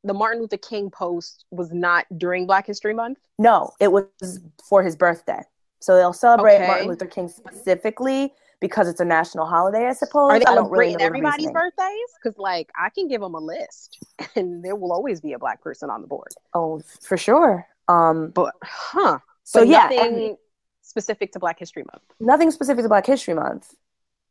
[0.04, 3.20] the Martin Luther King post was not during Black History Month.
[3.38, 5.42] No, it was for his birthday.
[5.80, 6.68] So they'll celebrate Okay.
[6.68, 10.32] Martin Luther King specifically because it's a national holiday, I suppose.
[10.32, 12.10] Are they really celebrating the everybody's birthdays?
[12.22, 13.98] Because like I can give them a list,
[14.36, 16.30] and there will always be a black person on the board.
[16.54, 17.68] Oh, for sure.
[17.88, 19.20] Um, But huh?
[19.44, 20.38] so But yeah, nothing
[20.82, 22.04] specific to Black History Month.
[22.20, 23.74] nothing specific to Black History Month.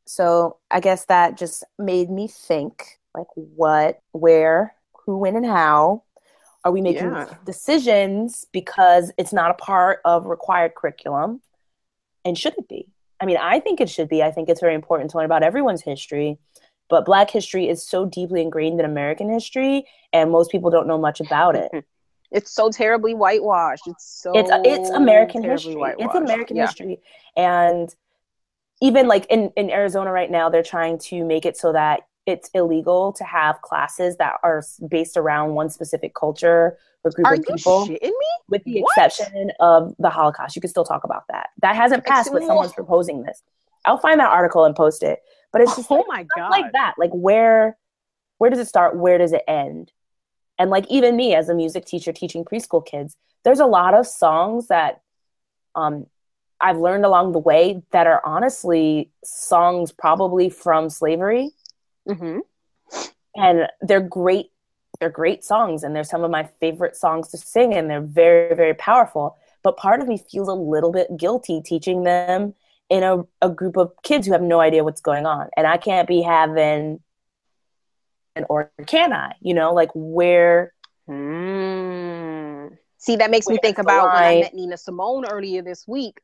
[0.07, 6.03] So I guess that just made me think, like, what, where, who, when, and how
[6.65, 7.35] are we making Yeah.
[7.47, 11.41] decisions because it's not a part of required curriculum,
[12.25, 12.89] and should it be?
[13.25, 14.23] I mean, I think it should be.
[14.23, 16.37] I think it's very important to learn about everyone's history,
[16.91, 20.99] but Black history is so deeply ingrained in American history, and most people don't know
[20.99, 21.71] much about it.
[22.31, 23.87] It's so terribly whitewashed.
[23.87, 25.81] It's so it's it's American history.
[25.99, 26.15] It's.
[26.17, 26.67] American Yeah.
[26.67, 27.01] history,
[27.37, 27.95] and
[28.81, 32.49] even like in in Arizona right now, they're trying to make it so that it's
[32.55, 37.41] illegal to have classes that are based around one specific culture or group Are of
[37.41, 38.27] you people, shitting me?
[38.49, 38.91] with the What?
[38.97, 40.57] exception of the Holocaust.
[40.57, 41.51] You can still talk about that.
[41.61, 43.43] That hasn't passed, but someone's proposing this.
[43.85, 45.21] I'll find that article and post it.
[45.53, 46.51] But it's just Oh like, my god!
[46.51, 46.95] like that.
[46.99, 47.77] Like where
[48.39, 48.97] where does it start?
[48.97, 49.93] Where does it end?
[50.59, 54.07] And like even me as a music teacher teaching preschool kids, there's a lot of
[54.07, 55.03] songs that
[55.75, 56.07] um
[56.61, 61.51] I've learned along the way that are honestly songs probably from slavery
[62.07, 62.39] hmm
[63.37, 64.51] and they're great
[65.01, 68.55] they're great songs and they're some of my favorite songs to sing and they're very
[68.55, 69.37] very powerful.
[69.63, 72.55] But part of me feels a little bit guilty teaching them
[72.91, 75.49] in a, a group of kids who have no idea what's going on.
[75.57, 77.01] And i can't be having
[78.37, 80.73] an or can i you know like where
[81.09, 82.77] Mm.
[82.99, 86.21] See, that makes me think the about when I met Nina Simone earlier this week,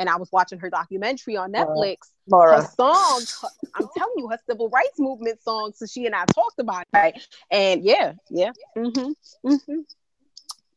[0.00, 1.96] and I was watching her documentary on Uh, Netflix.
[2.48, 3.26] her laura song,
[3.74, 5.72] I'm telling you, her civil rights movement song.
[5.74, 7.28] So she and I talked about it, right?
[7.50, 8.52] And yeah, yeah.
[8.76, 9.12] hmm
[9.44, 9.80] hmm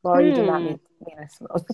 [0.03, 0.65] laura you do not Hmm.
[0.65, 1.65] mean Nina Simone.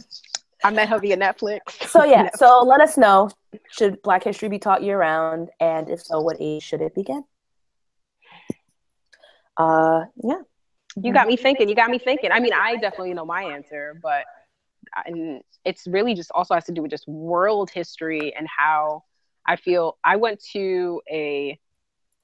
[0.63, 1.62] I met her via Netflix.
[1.88, 3.29] so yeah so let us know
[3.69, 7.23] should black history be taught year round and if so what age should it begin
[9.57, 10.41] uh yeah
[11.01, 11.69] You got me thinking.
[11.69, 12.31] You got me thinking.
[12.31, 14.25] I mean, I definitely know my answer, but
[15.06, 19.04] and it's really just also has to do with just world history and how
[19.47, 19.97] I feel.
[20.04, 21.60] I went to a,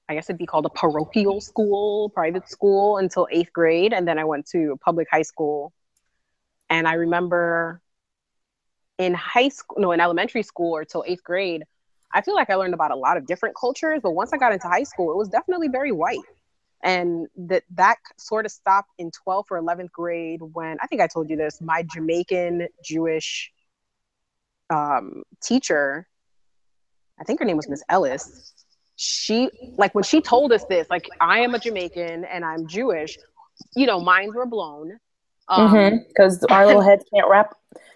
[0.08, 4.20] I guess it'd be called a parochial school, private school until eighth grade, and then
[4.20, 5.74] I went to a public high school.
[6.70, 7.82] And I remember
[8.98, 11.64] in high school, no, in elementary school or till eighth grade,
[12.14, 14.00] I feel like I learned about a lot of different cultures.
[14.02, 16.20] But once I got into high school, it was definitely very white
[16.86, 21.08] and that that sort of stopped in 12th or 11th grade when i think i
[21.08, 23.52] told you this my jamaican jewish
[24.70, 26.08] um, teacher
[27.20, 28.54] i think her name was miss ellis
[28.96, 33.18] she like when she told us this like i am a jamaican and i'm jewish
[33.76, 35.00] you know minds were blown.
[35.48, 37.54] Um, because our little heads can't wrap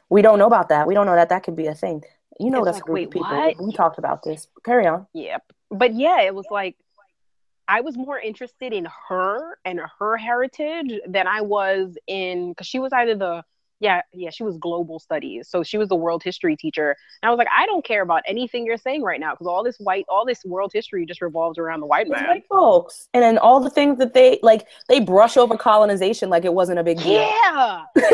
[0.10, 0.88] we don't know about that.
[0.88, 2.04] We don't know that that could be a thing.
[2.40, 3.30] You know that's like, wait, people.
[3.30, 3.62] what?
[3.62, 4.48] we talked about this.
[4.66, 5.08] Carry on.
[5.14, 5.44] Yep.
[5.72, 6.76] But yeah, it was like
[7.70, 12.80] I was more interested in her and her heritage than I was in because she
[12.80, 13.44] was either the
[13.80, 17.32] yeah yeah she was global studies so she was the world history teacher and I
[17.32, 20.06] was like I don't care about anything you're saying right now because all this white
[20.10, 22.28] all this world history just revolves around the white It's man.
[22.28, 26.46] white folks and then all the things that they like they brush over colonization like
[26.46, 27.84] it wasn't a big deal Yeah.
[27.96, 28.06] wait,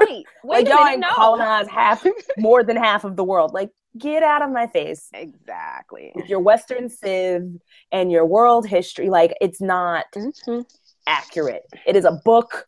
[0.00, 1.08] wait like y'all ain't no.
[1.14, 2.04] colonized half
[2.38, 6.12] more than half of the world like get out of my face Exactly.
[6.14, 7.42] with your western civ
[7.92, 10.64] and your world history like it's not Mhm.
[11.06, 12.66] accurate it is a book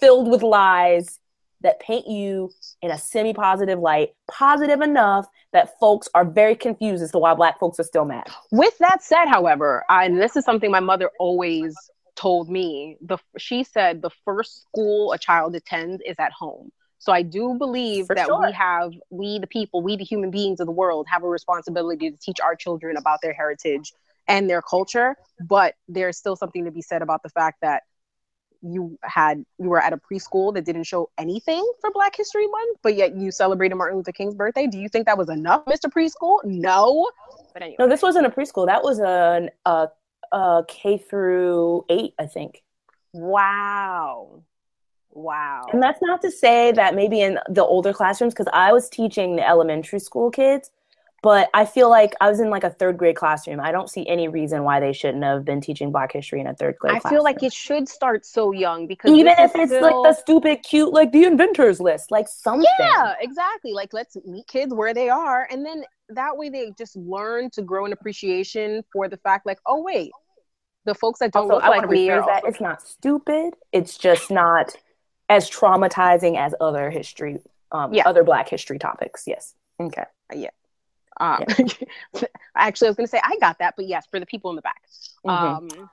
[0.00, 1.20] filled with lies
[1.64, 7.10] that paint you in a semi-positive light positive enough that folks are very confused as
[7.10, 10.44] to why black folks are still mad With that said, however, I, and this is
[10.44, 11.74] something my mother always
[12.14, 12.96] told me.
[13.00, 16.70] The she said the first school a child attends is at home.
[16.98, 18.46] So I do believe For that sure.
[18.46, 22.10] we have, we the people, we the human beings of the world, have a responsibility
[22.10, 23.92] to teach our children about their heritage
[24.26, 25.16] and their culture.
[25.46, 27.82] But there's still something to be said about the fact that
[28.64, 32.78] you had you were at a preschool that didn't show anything for Black History Month,
[32.82, 34.66] but yet you celebrated Martin Luther King's birthday.
[34.66, 35.90] Do you think that was enough, Mr.
[35.90, 36.38] Preschool?
[36.44, 37.10] No.
[37.52, 37.76] But anyway.
[37.78, 39.86] no this wasn't a preschool that was an a,
[40.32, 42.64] a k through eight i think
[43.14, 44.42] Wow.
[45.12, 45.66] Wow.
[45.72, 49.36] And that's not to say that maybe in the older classrooms, because I was teaching
[49.36, 50.72] the elementary school kids,
[51.24, 53.58] but I feel like I was in like a third grade classroom.
[53.58, 56.54] I don't see any reason why they shouldn't have been teaching Black history in a
[56.54, 56.96] third grade.
[56.96, 57.16] I classroom.
[57.18, 60.62] feel like it should start so young because even if it's still- like the stupid,
[60.62, 62.68] cute, like the inventors list, like something.
[62.78, 63.72] Yeah, exactly.
[63.72, 67.62] Like let's meet kids where they are, and then that way they just learn to
[67.62, 70.12] grow an appreciation for the fact, like, oh wait,
[70.84, 72.42] the folks that don't Also, look I like me are that.
[72.44, 73.54] It's not stupid.
[73.72, 74.76] It's just not
[75.30, 77.38] as traumatizing as other history,
[77.72, 78.02] um, Yeah.
[78.06, 79.24] other Black history topics.
[79.26, 79.54] Yes.
[79.80, 80.04] Okay.
[81.20, 81.44] Um,
[82.56, 84.56] actually, I was going to say I got that, but yes, for the people in
[84.56, 84.82] the back.
[85.26, 85.30] Mhm.
[85.30, 85.90] Um,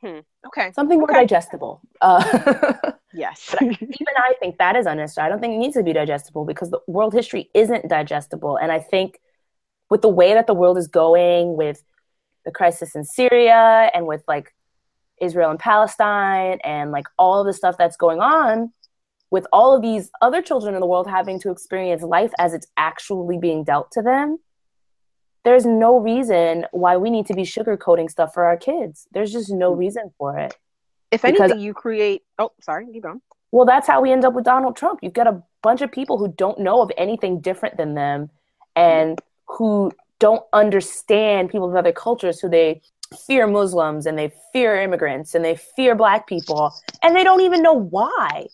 [0.00, 0.72] hmm, okay.
[0.72, 1.20] Something more okay.
[1.20, 1.80] digestible.
[2.00, 3.54] Uh, Yes.
[3.60, 3.76] even
[4.16, 5.26] I think that is unnecessary.
[5.26, 8.56] I don't think it needs to be digestible because the world history isn't digestible.
[8.56, 9.20] And I think
[9.90, 11.82] with the way that the world is going, with
[12.44, 14.54] the crisis in Syria and with like
[15.20, 18.72] Israel and Palestine and like all the stuff that's going on,
[19.32, 22.66] with all of these other children in the world having to experience life as it's
[22.76, 24.38] actually being dealt to them,
[25.42, 29.08] there's no reason why we need to be sugarcoating stuff for our kids.
[29.10, 29.80] There's just no mm-hmm.
[29.80, 30.54] reason for it.
[31.10, 32.22] if Because- anything, you create.
[32.38, 32.86] Oh, sorry.
[32.92, 33.22] Keep going.
[33.52, 35.00] Well, that's how we end up with Donald Trump.
[35.02, 38.30] You've got a bunch of people who don't know of anything different than them
[38.76, 39.54] and mm-hmm.
[39.56, 42.82] who don't understand people of other cultures who they
[43.26, 47.62] fear Muslims and they fear immigrants and they fear black people and they don't even
[47.62, 48.46] know why.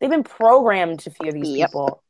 [0.00, 1.70] They've been programmed to fear these Yep.
[1.70, 2.02] people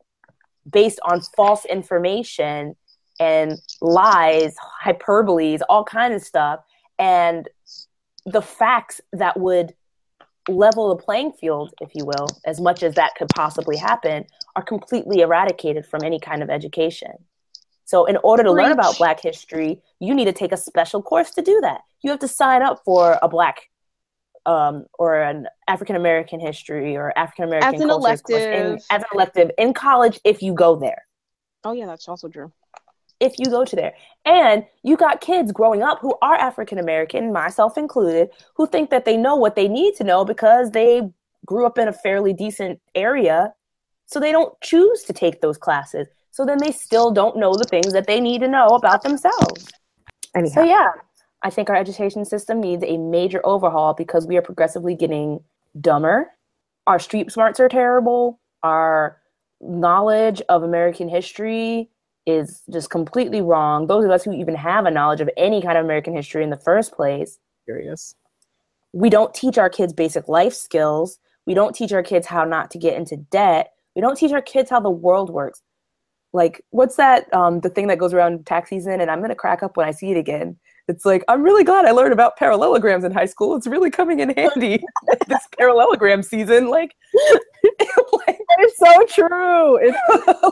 [0.70, 2.76] based on false information
[3.18, 6.60] and lies, hyperboles, all kinds of stuff.
[6.98, 7.48] And
[8.26, 9.74] the facts that would
[10.48, 14.62] level the playing field, if you will, as much as that could possibly happen, are
[14.62, 17.12] completely eradicated from any kind of education.
[17.84, 21.30] So, in order to learn about Black history, you need to take a special course
[21.32, 21.82] to do that.
[22.02, 23.68] You have to sign up for a Black
[24.46, 28.82] um, or an African American history or African American As an course in, elective.
[28.90, 31.02] as an elective in college if you go there
[31.64, 32.52] Oh yeah, that's also true.
[33.20, 33.94] if you go to there.
[34.24, 39.04] And you got kids growing up who are African American, myself included, who think that
[39.04, 41.08] they know what they need to know because they
[41.46, 43.52] grew up in a fairly decent area.
[44.06, 46.08] So they don't choose to take those classes.
[46.32, 49.68] So then they still don't know the things that they need to know about themselves.
[50.34, 50.88] Anyhow, So yeah,
[51.42, 55.40] I think our education system needs a major overhaul because we are progressively getting
[55.80, 56.30] dumber.
[56.86, 58.38] Our street smarts are terrible.
[58.62, 59.18] Our
[59.60, 61.88] knowledge of American history
[62.26, 63.86] is just completely wrong.
[63.86, 66.50] Those of us who even have a knowledge of any kind of American history in
[66.50, 68.14] the first place, curious.
[68.92, 71.18] we don't teach our kids basic life skills.
[71.46, 73.72] We don't teach our kids how not to get into debt.
[73.96, 75.62] We don't teach our kids how the world works.
[76.32, 77.32] Like, what's that?
[77.34, 79.90] Um, the thing that goes around tax season, and I'm gonna crack up when I
[79.90, 80.56] see it again.
[80.88, 83.56] It's like I'm really glad I learned about parallelograms in high school.
[83.56, 84.82] It's really coming in handy
[85.28, 86.68] this parallelogram season.
[86.68, 86.94] Like,
[88.26, 89.76] like, It's so true.
[89.80, 89.96] It's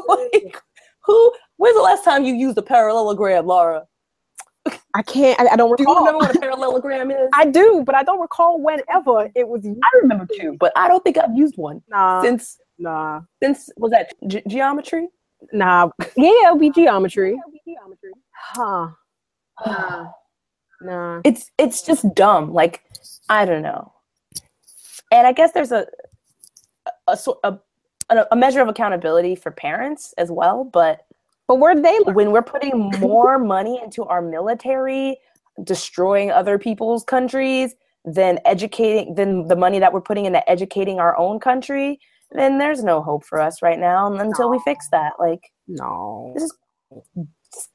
[0.09, 0.57] like,
[1.05, 1.33] who?
[1.57, 3.87] When's the last time you used a parallelogram, Laura?
[4.95, 5.39] I can't.
[5.41, 5.77] I, I don't recall.
[5.87, 7.29] Do you remember what a parallelogram is?
[7.35, 9.67] I do, but I don't recall whenever it was.
[9.67, 13.91] I remember too, but I don't think I've used one Nah, since nah, since was
[13.93, 15.09] that ge- geometry?
[15.53, 15.89] nah.
[16.17, 17.31] Yeah, it'll be geometry.
[17.31, 18.13] Yeah, it'll be geometry.
[18.33, 18.89] Huh?
[19.67, 20.07] Nah,
[20.81, 21.21] nah.
[21.25, 22.53] it's it's just dumb.
[22.53, 22.83] Like
[23.29, 23.93] I don't know.
[25.13, 25.87] And I guess there's a
[27.09, 27.59] a sort a,
[28.31, 30.65] a, measure of accountability for parents as well.
[30.65, 31.07] But
[31.49, 35.17] But where they when we're putting more money into our military,
[35.65, 41.17] destroying other people's countries, than educating than the money that we're putting into educating our
[41.19, 42.01] own country,
[42.33, 45.13] then there's no hope for us right now until we fix that.
[45.19, 46.33] Like No.
[46.35, 46.53] this is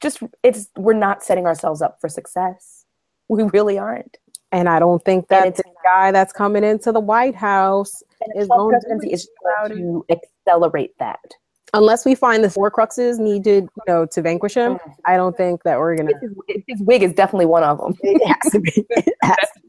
[0.01, 2.84] just it's we're not setting ourselves up for success.
[3.29, 4.17] We really aren't.
[4.51, 8.03] And I don't think that the guy that's coming into the White House
[8.35, 9.27] is going to is
[9.59, 11.19] going to accelerate that.
[11.73, 14.77] unless we find the Horcruxes needed, you know, to vanquish him.
[15.05, 16.13] I don't think that we're gonna.
[16.47, 17.95] His, his wig is definitely one of them.
[18.03, 18.71] It has to be.
[18.89, 19.65] It has to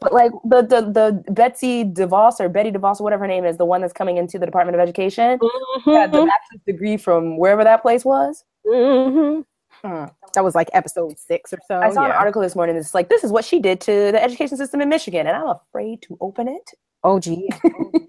[0.00, 3.56] but like the, the the Betsy DeVos or Betty DeVos or whatever her name is,
[3.56, 7.64] the one that's coming into the Department of Education, got the bachelor's degree from wherever
[7.64, 8.44] that place was.
[8.66, 9.44] Mhm.
[9.82, 10.06] Hmm.
[10.34, 11.78] That was like episode six or so.
[11.80, 12.76] I saw an Oh, article this morning.
[12.76, 15.48] It's like this is what she did to the education system in Michigan, and I'm
[15.48, 16.70] afraid to open it.
[17.04, 17.48] Oh, gee.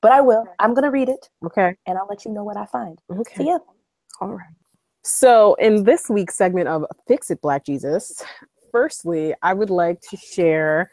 [0.00, 0.44] But I will.
[0.58, 1.74] I'm gonna read it, Okay.
[1.86, 3.00] and I'll let you know what I find.
[3.10, 3.44] So Okay.
[3.44, 3.56] yeah,
[4.20, 4.46] All right.
[5.02, 8.22] So, in this week's segment of Fix It Black Jesus,
[8.70, 10.90] firstly, I would like to share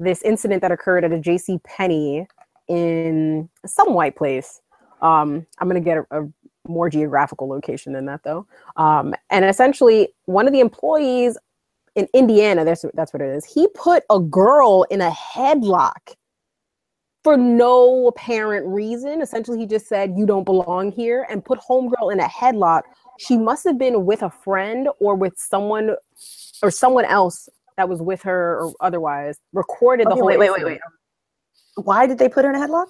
[0.00, 1.60] this incident that occurred at a J.C.
[1.64, 2.26] Penney
[2.68, 4.60] in some white place.
[5.02, 6.28] Um, I'm going to get a, a
[6.68, 8.46] more geographical location than that, though.
[8.76, 11.38] Um, and essentially, one of the employees
[11.94, 13.44] in Indiana, that's that's what it is.
[13.44, 16.14] He put a girl in a headlock
[17.24, 19.20] for no apparent reason.
[19.20, 22.82] Essentially, he just said, You don't belong here, and put Homegirl in a headlock.
[23.18, 25.96] She must have been with a friend or with someone
[26.62, 30.64] or someone else that was with her or otherwise, recorded the whole wait, wait, wait,
[30.64, 30.80] wait.
[31.76, 32.86] Why did they put her in a headlock?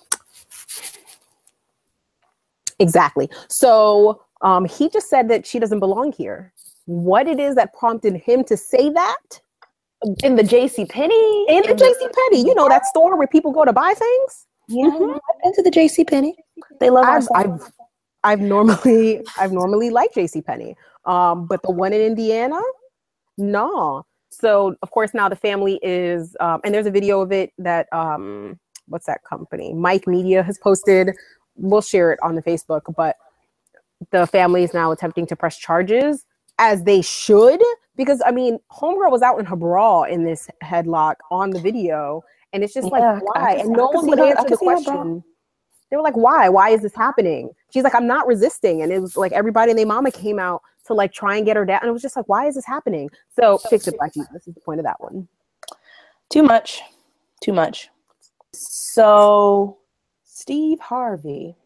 [2.79, 3.29] Exactly.
[3.49, 6.53] So um, he just said that she doesn't belong here.
[6.87, 9.41] What it is that prompted him to say that
[10.23, 10.87] In the J.C.
[10.87, 11.47] Penney?
[11.49, 14.47] in the JC Penney, you know that store where people go to buy things.
[14.69, 16.05] Yeah, I've been to the J.C.
[16.05, 16.37] Penney.
[16.81, 17.29] They love I've.
[17.35, 17.73] I've
[18.25, 20.77] I've normally I've normally liked JC Penney.
[21.05, 22.61] Um, but the one in Indiana,
[23.39, 24.05] no.
[24.31, 27.87] So of course now the family is um, and there's a video of it that
[27.93, 28.59] um
[28.89, 29.73] what's that company?
[29.73, 31.15] Mic Media has posted.
[31.59, 33.17] We'll share it on the Facebook, but
[34.11, 36.25] the family is now attempting to press charges
[36.59, 37.61] as they should
[37.97, 42.23] because I mean Homegirl was out in her bra in this headlock on the video
[42.53, 44.57] and it's just Yeah, like why can and no one see would her- answer the
[44.57, 44.83] see her bra.
[44.83, 45.25] question
[45.91, 46.49] they were like, why?
[46.51, 47.51] Why is this happening?
[47.73, 48.83] She's like, I'm not resisting.
[48.83, 51.57] And it was like everybody and their mama came out to like try and get
[51.57, 51.79] her down.
[51.81, 53.09] And it was just like, why is this happening?
[53.41, 55.29] So fix it, Black Jesus This is the point of that one.
[56.29, 56.83] Too much.
[57.43, 57.89] Too much.
[58.53, 59.78] So,
[60.39, 61.57] Steve Harvey.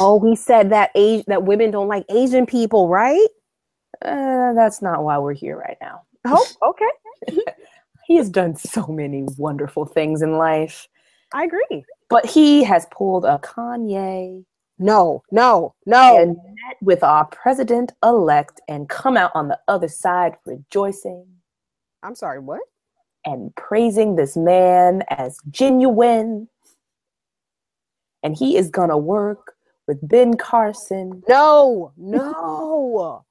[0.00, 3.28] Oh, he said that age that women don't like Asian people, right?
[4.02, 6.02] Uh, that's not why we're here right now.
[6.28, 7.38] Oh, okay.
[8.06, 10.88] He has done so many wonderful things in life,
[11.34, 11.84] I agree.
[12.08, 14.44] but he has pulled a Kanye
[14.78, 16.18] No, no, no.
[16.18, 21.26] and met with our president elect and come out on the other side rejoicing
[22.02, 22.62] I'm sorry, what?
[23.24, 26.48] and praising this man as genuine.
[28.26, 29.54] And he is going to work
[29.86, 33.24] with Ben Carson, No, no.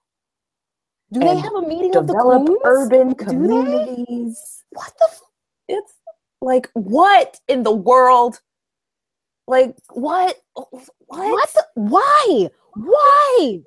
[1.12, 4.64] Do they have a meeting of the develop urban communities.
[4.70, 5.22] What the f-
[5.68, 5.94] It's
[6.42, 8.40] like, what in the world?
[9.48, 10.38] Like, what?
[10.54, 10.90] What?
[11.08, 11.54] what?
[11.54, 12.50] The- why?
[12.76, 13.62] Why?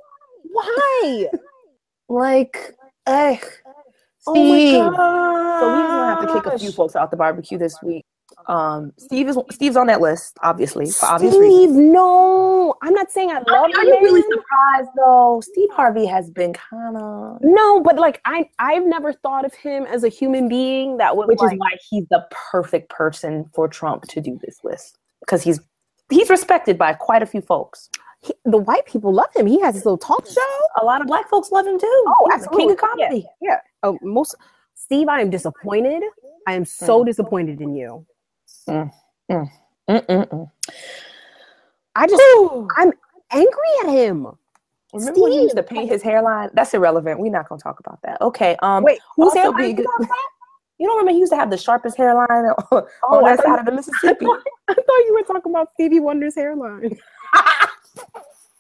[0.45, 1.29] Why?
[2.09, 2.75] Like,
[3.07, 3.45] ugh.
[4.27, 4.97] Oh my god.
[5.61, 8.07] So we're gonna have to kick a few folks out the barbecue this week.
[8.49, 11.71] Um, Steve is Steve's on that list, obviously, for obvious reasons.
[11.75, 12.75] Steve, no.
[12.83, 15.43] I'm not saying I love Are, the are you really surprised though?
[15.45, 19.85] Steve Harvey has been kind of, No, but like I I've never thought of him
[19.85, 23.69] as a human being that would which like, is why he's the perfect person for
[23.69, 25.61] Trump to do this with, because he's
[26.09, 27.91] he's respected by quite a few folks.
[28.23, 29.47] he- the white people love him.
[29.47, 30.41] He has his little talk show.
[30.81, 32.05] A lot of black folks love him too.
[32.07, 33.27] Oh, He's the king of absolutely.
[33.37, 33.61] comedy.
[33.83, 34.35] Oh, most
[34.75, 36.03] Steve, I am disappointed.
[36.47, 38.07] I am so disappointed in you.
[38.69, 40.51] Mm-mm-mm.
[41.95, 42.23] I just
[42.77, 42.93] I'm
[43.33, 43.53] angry
[43.85, 44.27] at him.
[44.95, 46.51] Remember when he used to paint his hairline?
[46.55, 47.21] That's irrelevant.
[47.21, 48.21] We're not gonna talk about that.
[48.23, 48.57] Okay.
[48.63, 49.87] Um, Wait, who's hairline be good-
[50.79, 53.47] You don't remember he used to have the sharpest hairline on, Oh, I that thought
[53.47, 54.27] side of the Mississippi?
[54.69, 56.99] I thought you were talking about Stevie Wonder's hairline.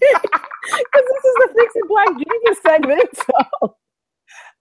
[0.71, 3.09] Because this is the Fix It Black Jesus segment.
[3.17, 3.77] So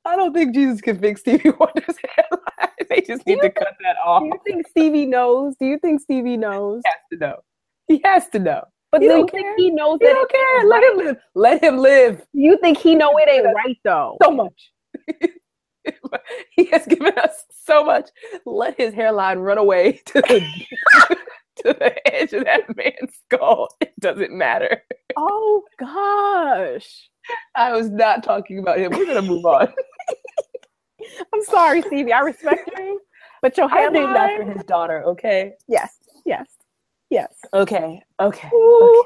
[0.08, 2.70] I don't think Jesus can fix Stevie Wonder's hairline.
[2.90, 4.22] They just need to cut that off.
[4.24, 5.56] do you think Stevie knows?
[5.60, 6.82] Do you think Stevie knows?
[6.86, 7.36] He has to know.
[7.88, 8.64] He has to know.
[8.90, 9.56] But do you don't think care.
[9.58, 10.66] he knows He that don't care.
[10.66, 10.92] Let right?
[10.92, 11.18] him live.
[11.36, 12.26] Let him live.
[12.32, 14.18] You think he know it ain't right though?
[14.24, 14.72] So much.
[16.52, 18.10] he has given us so much.
[18.46, 20.40] Let his hairline run away to the
[21.58, 23.68] to the edge of that man's skull.
[23.82, 24.84] It doesn't matter.
[25.18, 27.10] Oh gosh.
[27.56, 28.92] I was not talking about him.
[28.92, 29.72] We're gonna move on.
[31.34, 32.14] I'm sorry, Stevie.
[32.14, 33.00] I respect you.
[33.42, 35.04] But your I named after his daughter.
[35.04, 35.54] Okay.
[35.68, 36.48] Yes, yes,
[37.10, 37.34] yes.
[37.54, 38.02] Okay.
[38.20, 38.50] Okay.
[38.54, 39.06] Ooh.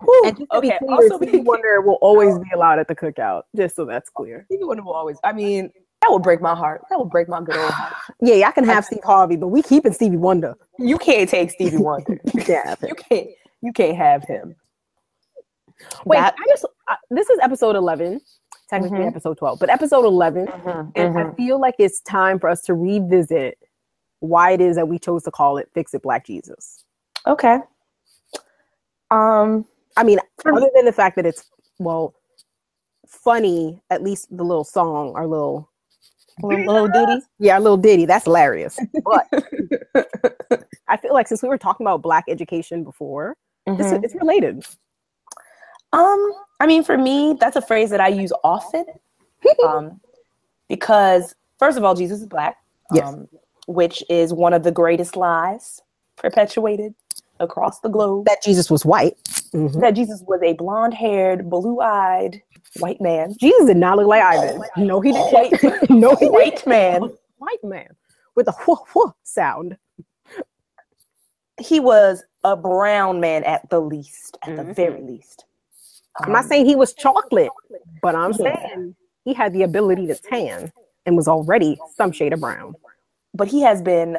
[0.00, 0.22] Whew.
[0.26, 0.78] And just to be okay.
[0.78, 4.44] clear, Also, Stevie Wonder will always be allowed at the cookout, just so that's clear.
[4.46, 5.18] Stevie Wonder will always.
[5.24, 5.72] I mean,
[6.02, 6.82] that will break my heart.
[6.90, 7.94] That will break my good old heart.
[8.20, 10.56] Yeah, I can have Steve Harvey, but we keeping Stevie Wonder.
[10.78, 12.20] You can't take Stevie Wonder.
[12.46, 12.74] Yeah.
[12.82, 13.28] you can't.
[13.60, 14.54] You can't have him.
[16.04, 18.20] Wait, That- I just uh, this is episode eleven,
[18.70, 19.08] technically Mhm.
[19.08, 20.48] episode twelve, but episode 11
[20.96, 23.58] and I feel like it's time for us to revisit
[24.20, 26.84] why it is that we chose to call it "Fix It Black Jesus."
[27.26, 27.58] Okay.
[29.10, 29.66] Um.
[29.96, 32.14] I mean, other than the fact that it's well
[33.06, 35.68] funny, at least the little song, our little
[36.40, 37.26] Little, little ditty.
[37.40, 38.78] yeah, our little ditty, that's hilarious.
[39.04, 39.26] But
[40.88, 44.04] I feel like since we were talking about black education before, this, Mhm.
[44.04, 44.64] it's related.
[45.92, 48.84] Um, I mean, for me, that's a phrase that I use often.
[49.64, 50.00] Um,
[50.68, 52.56] because first of all, Jesus is black.
[52.92, 53.06] Yes.
[53.08, 53.28] Um,
[53.68, 55.80] which is one of the greatest lies
[56.16, 56.92] perpetuated
[57.38, 58.26] across the globe.
[58.26, 59.14] that Jesus was white.
[59.54, 59.80] Mhm.
[59.80, 62.42] That Jesus was a blonde-haired, blue-eyed
[62.80, 63.34] white man.
[63.38, 64.60] Jesus did not look like Ivan.
[64.76, 65.32] No, he didn't.
[65.32, 66.32] White, no, he didn't.
[66.32, 67.02] white man.
[67.38, 67.88] White man
[68.34, 69.76] with a whoo whoo sound.
[71.60, 74.74] he was a brown man at the least, at the Mhm.
[74.74, 75.44] very least.
[76.22, 77.50] I'm not saying he was chocolate,
[78.02, 78.94] but I'm saying
[79.24, 80.72] he had the ability to tan
[81.06, 82.74] and was already some shade of brown.
[83.34, 84.18] but he has been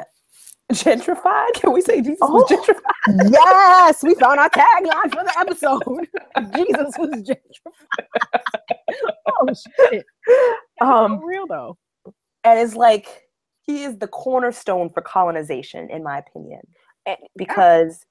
[0.72, 1.52] gentrified.
[1.54, 2.32] Can we say Jesus Oh.
[2.32, 3.30] was gentrified?
[3.32, 5.82] yes, we found our tagline for the episode.
[6.56, 8.54] Jesus was gentrified.
[9.28, 9.48] oh
[9.90, 10.04] shit.
[10.80, 11.76] Um, real though.
[12.44, 13.28] and it's like
[13.66, 16.60] he is the cornerstone for colonization, in my opinion,
[17.36, 18.06] because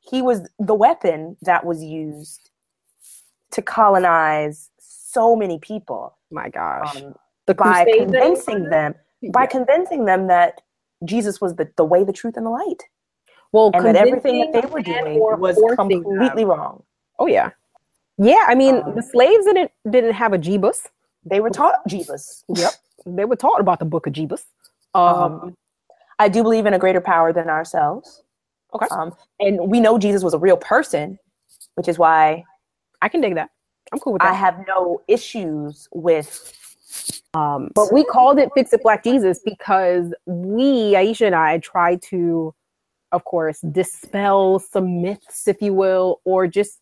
[0.00, 2.50] he was the weapon that was used
[3.54, 6.96] to colonize so many people My gosh.
[6.96, 7.14] um,
[7.46, 8.94] the by convincing them
[9.32, 9.46] by Yeah.
[9.46, 10.60] convincing them that
[11.04, 12.82] Jesus was the, the way, the truth, and the light,
[13.52, 16.48] well, and that everything that they were doing was completely them.
[16.48, 16.82] wrong.
[17.18, 17.50] Oh yeah.
[18.18, 20.86] Yeah, I mean Um, the slaves didn't didn't have a Jebus.
[21.24, 22.44] They were taught Jesus.
[22.48, 22.72] Yep.
[23.06, 24.44] They were taught about the book of Jebus.
[24.94, 25.56] Um, Um,
[26.18, 28.22] I do believe in a greater power than ourselves.
[28.74, 28.86] Okay.
[28.90, 31.18] Um, and we know Jesus was a real person,
[31.76, 32.44] which is why
[33.04, 33.50] I can dig that.
[33.92, 34.32] I'm cool with that.
[34.32, 36.52] I have no issues with.
[37.34, 42.00] Um, but we called it Fix It Black Jesus because we, Aisha and I, tried
[42.02, 42.54] to,
[43.12, 46.80] of course, dispel some myths, if you will, or just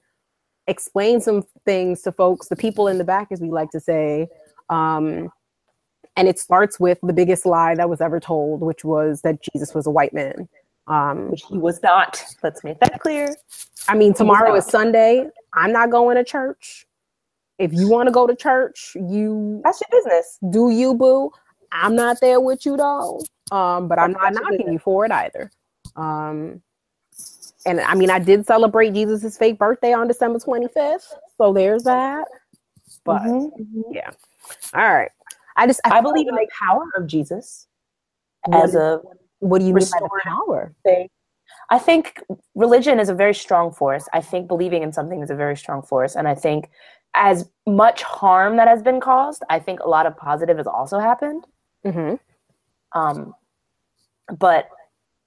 [0.69, 4.29] explain some things to folks, the people in the back, as we like to say.
[4.71, 5.33] Um,
[6.17, 9.75] and it starts with the biggest lie that was ever told, which was that Jesus
[9.75, 10.49] was a white man.
[10.87, 12.23] Um, Which he was not.
[12.45, 13.35] Let's make that clear.
[13.89, 15.27] I mean, tomorrow is Sunday.
[15.55, 16.87] I'm not going to church.
[17.59, 20.39] If you want to go to church, you That's your business.
[20.51, 21.31] do you, boo.
[21.71, 23.21] I'm not there with you though.
[23.51, 25.51] Um, but I'm not knocking you for it either.
[25.97, 26.63] Um,
[27.67, 31.07] and I mean, I did celebrate Jesus' fake birthday on December 25th,
[31.39, 32.27] so there's that.
[33.05, 33.83] But Mhm, mhm.
[33.93, 34.11] yeah,
[34.75, 35.11] all right.
[35.57, 37.67] I just I felt believe in the power of Jesus
[38.53, 39.01] as a
[39.41, 40.75] what do you mean by the power?
[40.85, 41.09] thing.
[41.71, 42.21] I think
[42.55, 44.09] religion is a very strong force.
[44.13, 46.17] I think believing in something is a very strong force.
[46.17, 46.69] And I think
[47.15, 50.99] as much harm that has been caused, I think a lot of positive has also
[50.99, 51.47] happened.
[51.85, 52.15] hmm
[52.93, 53.35] Um,
[54.39, 54.69] but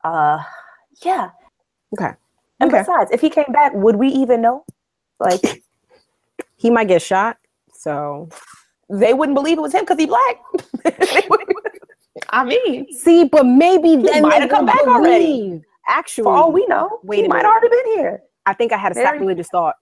[0.03, 0.43] uh,
[1.03, 1.31] yeah.
[1.97, 2.11] Okay.
[2.59, 2.81] And Okay.
[2.81, 4.65] besides, if he came back, would we even know?
[5.19, 5.63] Like,
[6.57, 7.37] He might get shot,
[7.73, 8.29] so
[8.89, 10.37] they wouldn't believe it was him because he black.
[12.29, 15.61] I mean, see, but maybe then might they have come back already.
[15.87, 18.23] Actually, for all we know, Wait he might already been here.
[18.45, 19.75] I think I had a sacrilegious thought.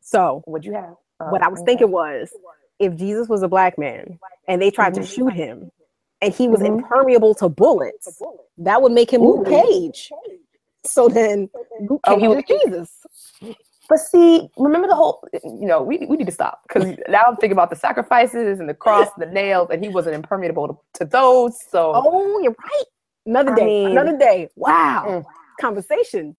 [0.00, 0.94] So What'd you have?
[1.20, 2.30] Uh, what I was thinking was
[2.78, 4.18] if Jesus was a black man
[4.48, 4.96] and they tried Mhm.
[4.96, 5.70] to shoot him
[6.20, 6.66] and he was Mhm.
[6.78, 8.22] impermeable to bullets,
[8.58, 9.46] that would make him Luke.
[9.46, 10.12] Cage.
[10.84, 12.90] So then Luke Oh, he was Jesus.
[13.88, 17.36] But see, remember the whole, you know, we, we need to stop because now I'm
[17.36, 20.78] thinking about the sacrifices and the cross, and the nails, and he wasn't impermeable to,
[21.00, 21.58] to those.
[21.70, 22.84] So, Oh, you're right.
[23.26, 23.64] Another I day.
[23.66, 24.48] mean- another day.
[24.56, 25.04] Wow.
[25.06, 25.24] Mm.
[25.60, 26.36] Conversation.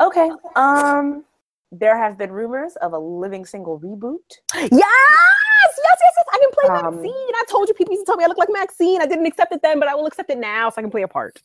[0.00, 0.30] okay.
[0.56, 1.24] Um,
[1.72, 4.18] there have been rumors of a living single reboot.
[4.54, 6.26] Yes, yes, yes, yes.
[6.32, 7.34] I can play Um, Maxine.
[7.34, 9.02] I told you people used to tell me I look like Maxine.
[9.02, 11.02] I didn't accept it then, but I will accept it now so I can play
[11.02, 11.40] a part.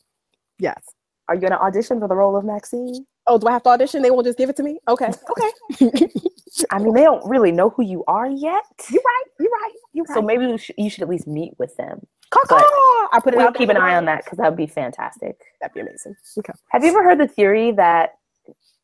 [0.60, 0.82] Yes.
[1.28, 3.06] Are you going to audition for the role of Maxine?
[3.26, 4.02] Oh, do I have to audition?
[4.02, 4.80] They won't just give it to me?
[4.88, 5.08] Okay.
[5.32, 5.52] Okay.
[6.72, 8.64] I mean, they don't really know who you are yet.
[8.92, 9.24] You're right.
[9.40, 9.72] You're right.
[9.94, 10.16] You're right.
[10.16, 12.06] So maybe you should, you should at least meet with them.
[12.36, 13.56] I put it We'll out.
[13.56, 15.40] keep an eye on that because that would be fantastic.
[15.62, 16.16] That'd be amazing.
[16.40, 16.54] Okay.
[16.70, 18.16] Have you ever heard the theory that,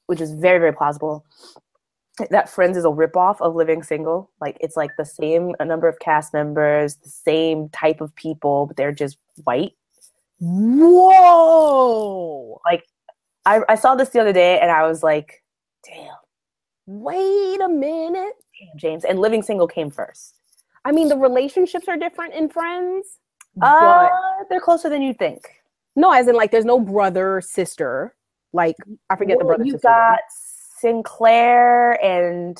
[0.05, 1.25] which is very, very plausible,
[2.29, 4.29] that Friends is a ripoff of Living Single?
[4.39, 8.77] Like it's like the same number of cast members, the same type of people, but
[8.77, 9.73] they're just white.
[11.09, 12.61] Whoa!
[13.45, 15.43] I, I saw this the other day and I was like,
[15.85, 16.07] damn,
[16.85, 18.33] Wait a minute.
[18.59, 19.05] damn, James.
[19.05, 20.35] And Living Single came first.
[20.85, 23.19] I mean, the relationships are different in Friends.
[23.61, 24.07] Uh,
[24.49, 25.41] they're closer than you think.
[25.95, 28.15] no, as in like, there's no brother sister.
[28.53, 28.75] Like
[29.09, 29.87] I forget the Well, brother You sister.
[29.87, 30.19] got
[30.83, 32.57] Synclaire and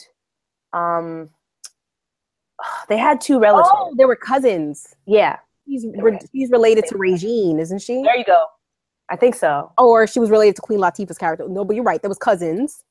[0.73, 1.29] um,
[2.89, 3.69] they had two relatives.
[3.73, 4.95] oh, they were cousins.
[5.07, 8.01] Yeah, he's re- she's related to Regine, isn't she?
[8.03, 8.45] there you go.
[9.11, 9.71] I think so.
[9.77, 11.47] Or she was related to Queen Latifah's character.
[11.49, 12.01] No, but you're right.
[12.01, 12.83] There was cousins.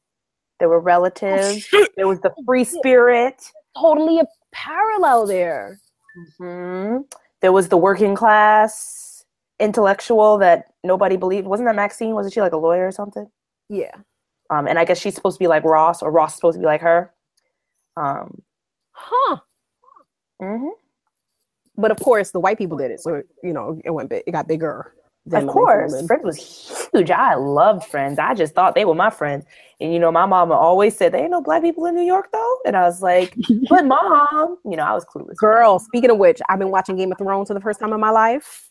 [0.58, 1.62] There were relatives.
[1.62, 1.90] shit.
[1.96, 3.42] there was the free spirit.
[3.78, 5.78] Totally a parallel there.
[6.38, 6.98] hmm
[7.40, 9.24] There was the working class
[9.60, 11.46] intellectual that nobody believed.
[11.46, 12.14] Wasn't that Maxine?
[12.14, 13.28] Wasn't she like a lawyer or something?
[13.68, 13.94] Yeah.
[14.50, 16.60] Um, and I guess she's supposed to be like Ross, or Ross is supposed to
[16.60, 17.12] be like her.
[17.96, 18.42] Um,
[18.92, 19.36] Huh.
[20.42, 20.70] mhm.
[21.76, 24.24] But of course, the white people did it, so you know it went big.
[24.26, 24.92] It got bigger.
[25.32, 26.02] Of course.
[26.02, 27.10] Friends was huge.
[27.10, 28.18] I loved Friends.
[28.18, 29.44] I just thought they were my friends.
[29.80, 32.30] And you know, my mama always said, "There ain't no black people in New York,
[32.32, 33.36] though." And I was like,
[33.70, 35.36] "But mom," you know, I was clueless.
[35.36, 38.00] Girl, speaking of which, I've been watching Game of Thrones for the first time in
[38.00, 38.68] my life.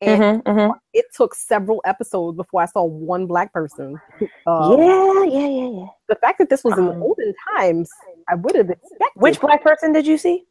[0.00, 4.00] And Mhm, it took several episodes before I saw one black person.
[4.46, 5.86] Um, yeah, yeah, yeah, yeah.
[6.08, 7.90] The fact that this was in the Um, olden times,
[8.28, 9.10] I would have expected.
[9.16, 10.44] Which black person did you see?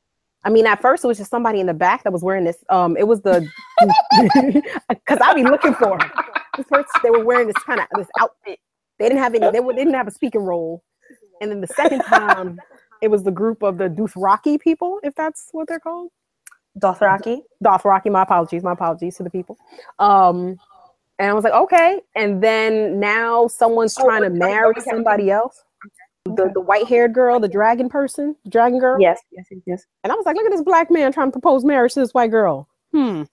[0.46, 2.64] I mean, at first it was just somebody in the back that was wearing this.
[2.70, 3.46] Um, it was the
[4.90, 6.12] because I'd be looking for 'em.
[6.56, 8.60] This person, they were wearing this kind of this outfit.
[9.00, 9.52] They didn't have any.
[9.52, 10.84] They, were- they didn't have a speaking role.
[11.42, 12.58] And then the second time,
[13.02, 16.12] it was the group of the Dothraki people, if that's what they're called.
[16.80, 17.42] Dothraki.
[17.64, 18.10] Dothraki.
[18.12, 18.64] My apologies.
[18.64, 19.58] My apologies to the people.
[20.00, 20.58] Um,
[21.20, 22.02] and I was like, okay.
[22.16, 25.65] And then now someone's Oh, trying to marry somebody else.
[26.26, 26.52] The Okay.
[26.54, 28.98] the white haired girl, the dragon person, the dragon girl.
[29.00, 29.84] Yes, yes, yes, yes.
[30.04, 32.14] And I was like, look at this black man trying to propose marriage to this
[32.14, 32.68] white girl.
[32.92, 33.24] Hmm.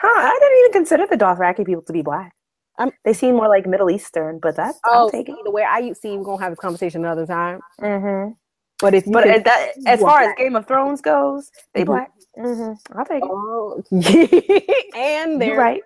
[0.00, 0.06] Huh?
[0.08, 2.32] I didn't even consider the Dothraki people to be black.
[2.78, 5.36] Um, they seem more like Middle Eastern, but that's Oh, I'll take it.
[5.38, 7.60] either way, I see we're gonna have this conversation another time.
[7.80, 8.32] Mm-hmm.
[8.80, 10.34] But if But as, that, as far as.
[10.38, 11.86] Game of Thrones goes, they Mhm.
[11.86, 12.12] black.
[12.38, 12.98] Mm-hmm.
[12.98, 13.30] I'll take it.
[13.30, 13.82] oh,
[14.96, 15.82] and You're they're right.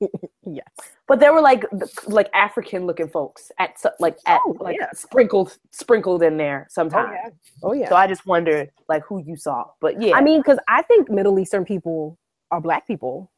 [0.46, 0.66] yes,
[1.06, 1.64] But there were like
[2.06, 4.90] like African looking folks at like at Oh, like yeah.
[4.94, 7.16] sprinkled sprinkled in there oh, sometimes.
[7.62, 7.88] oh yeah.
[7.88, 9.64] So I just wondered like who you saw.
[9.80, 12.18] But yeah, I mean, because I think Middle Eastern people
[12.50, 13.30] are black people.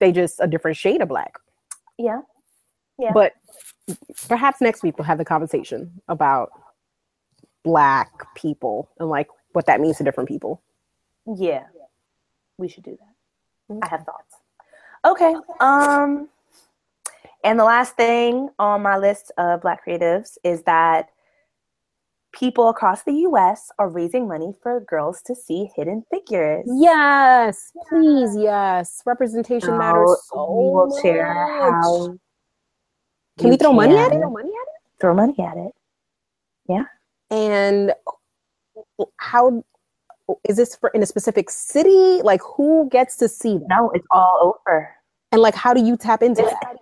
[0.00, 1.34] They just a different shade of black.
[1.98, 2.20] yeah.
[2.98, 3.12] Yeah.
[3.14, 3.32] But
[4.28, 6.50] perhaps next week we'll have the conversation about
[7.64, 10.62] black people and like what that means to different people.
[11.36, 11.64] Yeah.
[12.58, 13.78] We should do that.
[13.82, 14.29] I have thoughts.
[15.04, 15.34] Okay.
[15.60, 16.28] Um
[17.42, 21.08] and the last thing on my list of black creatives is that
[22.32, 26.64] people across the US are raising money for girls to see hidden figures.
[26.78, 29.02] Yes, please, yes.
[29.06, 31.72] Representation matters So so we will share much.
[31.82, 32.18] how
[33.38, 34.20] Can we throw money at it?
[34.20, 34.52] can
[35.00, 35.72] Throw money at it.
[36.68, 36.84] Yeah.
[37.30, 37.94] And
[39.16, 39.64] how
[40.48, 42.20] is this for in a specific city?
[42.22, 43.66] Like who gets to see that?
[43.68, 44.88] No, it's all over.
[45.32, 46.76] And like how do you tap into It's, that?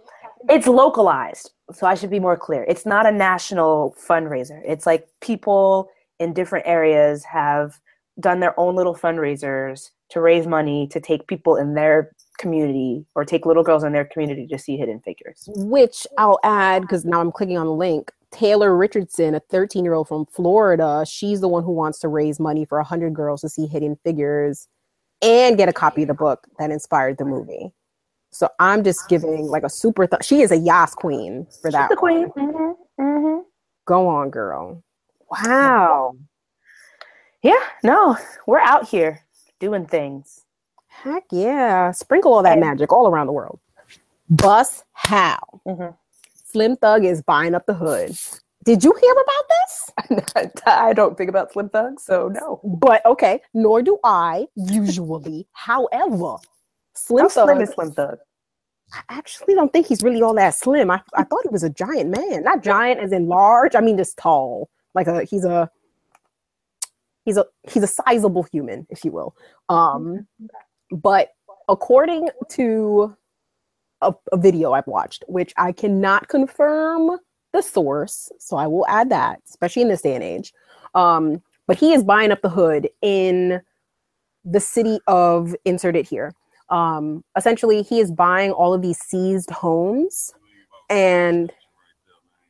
[0.49, 1.51] it's localized.
[1.73, 2.65] So I should be more clear.
[2.69, 4.61] It's not a national fundraiser.
[4.65, 7.79] It's like people in different areas have
[8.21, 13.25] done their own little fundraisers to raise money to take people in their community or
[13.25, 15.49] take little girls in their community to see hidden figures.
[15.55, 18.11] Which I'll add because now I'm clicking on the link.
[18.31, 22.39] Taylor Richardson, a 13 year old from Florida, she's the one who wants to raise
[22.39, 24.69] money for 100 girls to see hidden figures
[25.23, 27.73] and get a copy of the book that inspired the movie.
[28.31, 30.07] So I'm just giving like a super.
[30.07, 31.89] Th- she is a Yas queen for that.
[31.89, 32.31] the one.
[32.31, 32.75] queen.
[32.99, 33.39] hmm hmm
[33.87, 34.83] Go on, girl.
[35.31, 36.15] Wow.
[37.43, 38.17] Yeah, no,
[38.47, 39.21] we're out here
[39.61, 40.45] doing things.
[40.89, 41.93] Heck yeah.
[41.93, 43.61] Sprinkle all that magic all around the world.
[44.29, 45.39] Bus how?
[45.67, 45.97] Mhm.
[46.51, 48.17] Slim Thug is buying up the hood.
[48.65, 50.63] Did you hear about this?
[50.67, 52.61] I don't think about Slim Thug, so no.
[52.65, 55.47] But okay, nor do I usually.
[55.53, 56.37] However,
[56.95, 58.19] Slim How Thug, slim is Slim Thug?
[58.93, 60.91] I actually don't think he's really all that slim.
[60.91, 62.43] I, I thought he was a giant man.
[62.43, 63.75] Not giant as in large.
[63.75, 64.71] I mean just tall.
[64.95, 65.71] Like a he's a
[67.25, 69.37] he's a he's a sizable human, if you will.
[69.69, 70.27] Um
[70.91, 71.33] but
[71.69, 73.15] according to
[74.03, 77.19] a, a video I've watched, which I cannot confirm
[77.53, 80.53] the source, so I will add that, especially in this day and age.
[80.95, 83.61] Um, but he is buying up the hood in
[84.45, 86.35] the city of insert it here.
[86.71, 90.33] Um, essentially, he is buying all of these seized homes,
[90.91, 91.53] and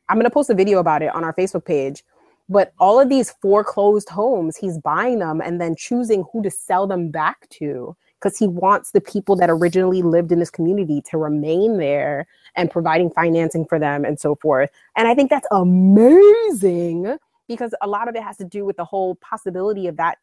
[0.07, 2.03] I'm gonna post a video about it on our Facebook page.
[2.49, 6.87] But all of these foreclosed homes, he's buying them and then choosing who to sell
[6.87, 11.17] them back to because he wants the people that originally lived in this community to
[11.17, 14.69] remain there and providing financing for them and so forth.
[14.95, 17.17] And I think that's amazing
[17.47, 20.17] because a lot of it has to do with the whole possibility of that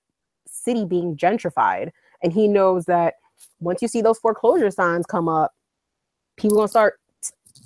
[0.47, 1.90] city being gentrified.
[2.22, 3.14] And he knows that
[3.61, 5.55] once you see those foreclosure signs come up,
[6.36, 7.01] people gonna start,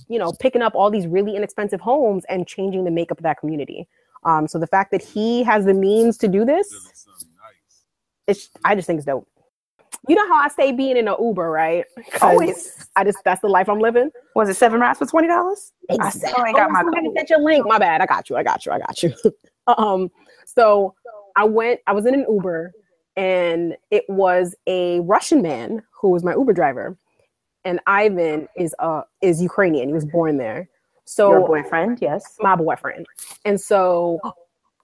[0.09, 3.39] you know, picking up all these really inexpensive homes and changing the makeup of that
[3.39, 3.89] community.
[4.25, 6.69] Um, so the fact that he has the means to do this,
[8.27, 9.27] it's I just think it's dope.
[10.09, 11.85] You know how I say being in an Uber, right?
[12.23, 12.87] Always.
[12.97, 14.11] I just that's the life I'm living.
[14.35, 15.73] Was it seven rats for twenty dollars?
[15.91, 17.17] I still ain't got Oh, my somebody code.
[17.17, 17.67] sent your link.
[17.67, 18.01] My bad.
[18.01, 18.37] I got you.
[18.37, 18.73] I got you.
[18.73, 19.13] I got you.
[19.67, 20.11] um,
[20.47, 20.95] so
[21.37, 21.81] I went.
[21.87, 22.73] I was in an Uber,
[23.17, 26.97] and it was a Russian man who was my Uber driver,
[27.65, 29.89] and Ivan is uh is Ukrainian.
[29.89, 30.69] He was born there.
[31.05, 32.37] So Your boyfriend, yes.
[32.41, 33.05] my boyfriend.
[33.45, 34.19] And so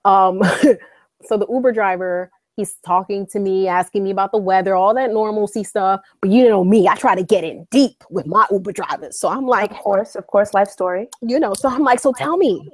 [0.04, 0.42] um
[1.22, 5.12] so the Uber driver, he's talking to me, asking me about the weather, all that
[5.12, 6.00] normalcy stuff.
[6.20, 9.18] But you know me, I try to get in deep with my Uber drivers.
[9.20, 11.09] So I'm like, Of course, of course, life story.
[11.22, 12.68] you know, so I'm like, so tell me,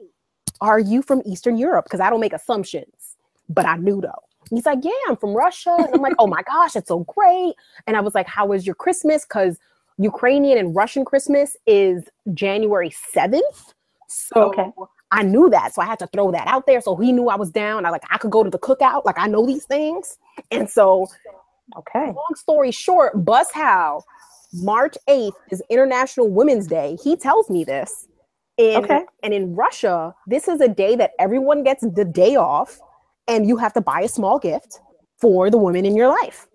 [0.61, 1.85] are you from Eastern Europe?
[1.85, 3.17] Because I don't make assumptions,
[3.49, 4.23] but I knew though.
[4.51, 5.71] He's like, yeah, I'm from Russia.
[5.71, 7.55] And I'm like, oh my gosh, it's so great.
[7.87, 9.25] And I was like, how was your Christmas?
[9.25, 9.59] Because
[9.99, 12.05] Ukrainian and Russian Christmas is
[12.35, 13.75] January 7th.
[14.09, 14.71] So Okay.
[15.13, 15.75] I knew that.
[15.75, 16.81] So I had to throw that out there.
[16.81, 17.87] So he knew I was down.
[17.87, 19.05] I like I could go to the cookout.
[19.05, 20.19] Like I know these things.
[20.51, 21.07] And so
[21.79, 22.07] Okay.
[22.07, 24.05] long story short, Bus Hal,
[24.55, 26.99] March 8th is International Women's Day.
[27.03, 28.09] He tells me this.
[28.59, 29.05] In, Okay.
[29.23, 32.81] And in Russia, this is a day that everyone gets the day off,
[33.29, 34.81] and you have to buy a small gift
[35.19, 36.47] for the women in your life.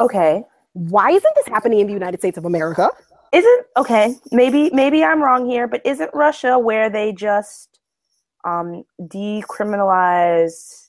[0.00, 0.44] Okay.
[0.74, 2.90] Why isn't this happening in the United States of America?
[3.32, 7.78] Isn't okay, maybe maybe I'm wrong here, but isn't Russia where they just
[8.44, 10.88] um decriminalize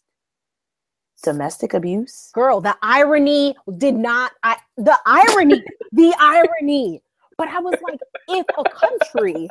[1.23, 2.31] domestic abuse?
[2.33, 7.01] Girl, the irony did not, I, the irony, the irony.
[7.37, 9.47] But I was like, if a country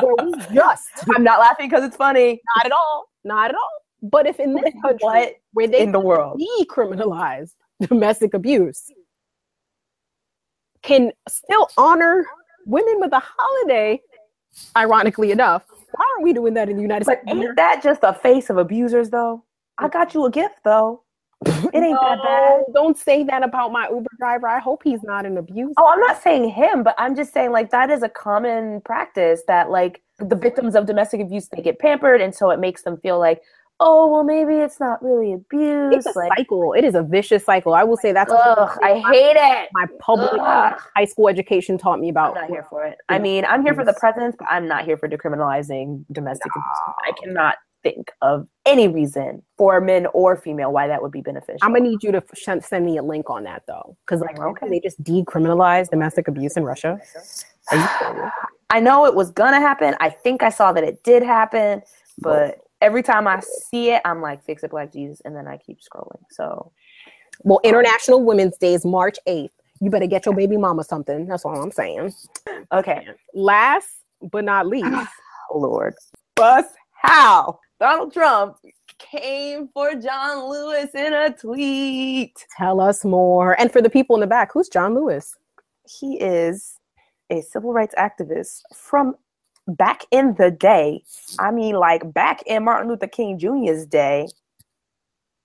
[0.00, 2.40] where we just, I'm not laughing because it's funny.
[2.56, 3.70] not at all, not at all.
[4.02, 6.40] But if in this country What where they in the world?
[6.60, 8.90] decriminalize domestic abuse
[10.88, 12.26] can still honor
[12.64, 14.00] women with a holiday,
[14.76, 17.38] ironically enough, why aren't we doing that in the United But States?
[17.38, 19.44] ain't that just a face of abusers though?
[19.76, 19.92] I mm-hmm.
[19.92, 21.02] got you a gift though.
[21.46, 22.62] It ain't that bad.
[22.74, 24.48] Don't say that about my Uber driver.
[24.48, 25.74] I hope he's not an abuser.
[25.76, 29.42] Oh, I'm not saying him, but I'm just saying like that is a common practice
[29.46, 32.96] that like the victims of domestic abuse they get pampered and so it makes them
[32.96, 33.42] feel like,
[33.80, 36.04] oh well maybe it's not really abuse.
[36.06, 36.72] It's a like cycle.
[36.72, 37.74] It is a vicious cycle.
[37.74, 39.68] I will say that's ugh, I hate it.
[39.72, 40.80] my public Ugh.
[40.96, 42.34] high school education taught me I'm about.
[42.34, 42.98] not here for it.
[43.08, 46.96] I mean, I'm here for the presidents, but I'm not here for decriminalizing domestic abuse.
[47.06, 47.54] I cannot
[47.84, 51.58] think of any reason for men or female why that would be beneficial.
[51.62, 54.38] I'm gonna need you to sh- send me a link on that though, because like
[54.40, 54.68] Okay.
[54.68, 56.98] they just decriminalized domestic abuse in Russia.
[57.70, 58.30] Are you?
[58.70, 59.94] I know it was gonna happen.
[60.00, 61.82] I think I saw that it did happen,
[62.18, 65.56] but every time I see it, I'm like, fix it, Black Jesus, and then I
[65.58, 66.20] keep scrolling.
[66.30, 66.72] So
[67.42, 69.50] Well, International Women's Day is March 8th.
[69.80, 71.26] You better get your baby mama something.
[71.26, 72.12] That's all I'm saying.
[72.72, 73.88] okay, Last
[74.20, 74.86] but not least,
[75.50, 75.94] oh Lord,
[76.34, 76.64] bus
[77.00, 78.56] how Donald Trump
[78.98, 82.44] came for John Lewis in a tweet.
[82.56, 83.58] tell us more.
[83.60, 85.36] And for the people in the back, who's John Lewis?
[85.88, 86.78] he is
[87.30, 89.14] a civil rights activist from
[89.68, 91.04] back in the day.
[91.38, 94.26] I mean, like back in Martin Luther King Jr.'s day.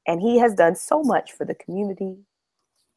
[0.07, 2.17] And he has done so much for the community.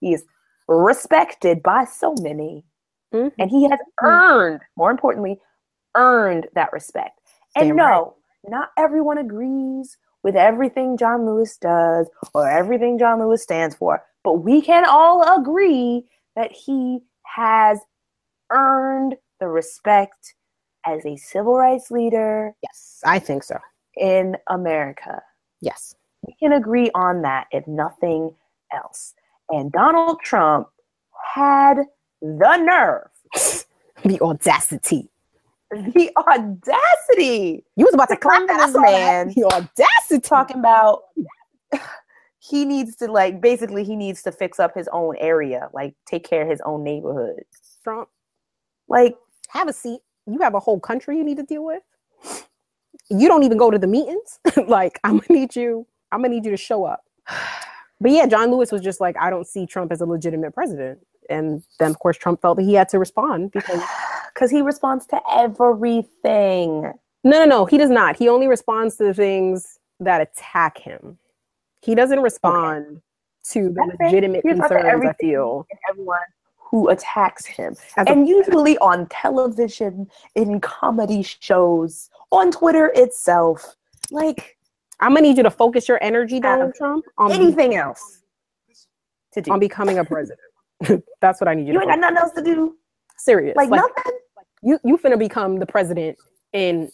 [0.00, 0.24] He is
[0.68, 2.64] respected by so many.
[3.12, 3.32] Mhm.
[3.38, 5.40] And he has earned, more importantly,
[5.94, 7.20] earned that respect.
[7.54, 13.42] And Damn no, not everyone agrees with everything John Lewis does or everything John Lewis
[13.42, 17.80] stands for, but we can all agree that he has
[18.50, 20.34] earned the respect
[20.86, 23.58] as a civil rights leader Yes, I think so.
[23.96, 25.22] in America.
[25.60, 25.94] Yes.
[26.26, 28.34] We can agree on that, if nothing
[28.72, 29.14] else.
[29.50, 30.68] And Donald Trump
[31.34, 31.78] had
[32.20, 33.08] the nerve,
[34.04, 35.08] The audacity.
[35.70, 39.26] the audacity You was about to clap that this man.
[39.26, 39.32] man.
[39.34, 40.20] The audacity.
[40.20, 41.04] talking about
[42.38, 46.24] he needs to like basically he needs to fix up his own area, like take
[46.28, 47.42] care of his own neighborhood.
[47.82, 48.08] Trump,
[48.88, 49.16] Like
[49.48, 50.00] have a seat.
[50.26, 51.82] You have a whole country you need to deal with.
[53.08, 54.40] You don't even go to the meetings.
[54.66, 55.86] like, I'm gonna need you.
[56.10, 57.04] I'm gonna need you to show up.
[57.98, 60.98] But yeah, John Lewis was just like, I don't see Trump as a legitimate president.
[61.30, 63.80] And then, of course, Trump felt that he had to respond because
[64.34, 66.92] because he responds to everything.
[67.24, 68.16] no, no, no, he does not.
[68.16, 71.18] He only responds to the things that attack him.
[71.80, 73.00] He doesn't respond
[73.50, 75.06] to the That's legitimate He responds to concerns.
[75.06, 75.66] I feel.
[75.88, 76.18] Everyone
[76.70, 77.74] who attacks him.
[77.96, 83.76] As a- and usually on television, in comedy shows, on Twitter itself.
[84.10, 84.56] Like
[85.00, 88.22] I'm gonna need you to focus your energy, Donald Trump, on, anything else
[89.32, 89.50] to do.
[89.52, 90.40] on becoming a president.
[91.20, 92.76] That's what I need you, you to ain't got nothing else to do.
[93.18, 93.56] Serious.
[93.56, 94.18] Like, Like, nothing.
[94.62, 96.18] you you finna become the president
[96.52, 96.90] in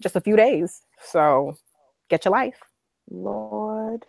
[0.00, 0.82] just a few days.
[1.04, 1.56] So
[2.08, 2.58] get your life.
[3.10, 4.06] Lord,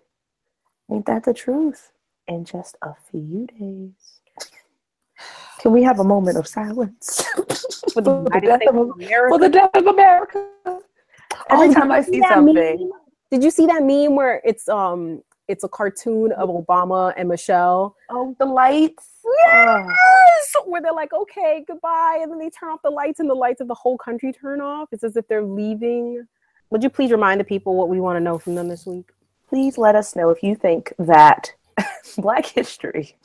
[0.91, 1.91] ain't that the truth?
[2.28, 4.22] In just a few days.
[5.64, 7.24] Can we have a moment of silence
[7.93, 8.91] for the, United death of,
[9.30, 10.45] for the death of America?
[11.49, 12.91] Every Oh, time I see something, meme?
[13.32, 17.95] Did you see that meme where it's um it's a cartoon of Obama and Michelle?
[18.09, 19.07] oh, the lights.
[19.24, 20.51] Yes!
[20.57, 20.64] Oh.
[20.66, 23.61] Where they're like, okay, goodbye, and then they turn off the lights and the lights
[23.61, 24.89] of the whole country turn off.
[24.91, 26.28] It's as if they're leaving.
[26.72, 29.09] Would you please remind the people what we want to know from them this week?
[29.47, 31.53] Please let us know if you think that
[32.18, 33.16] Black history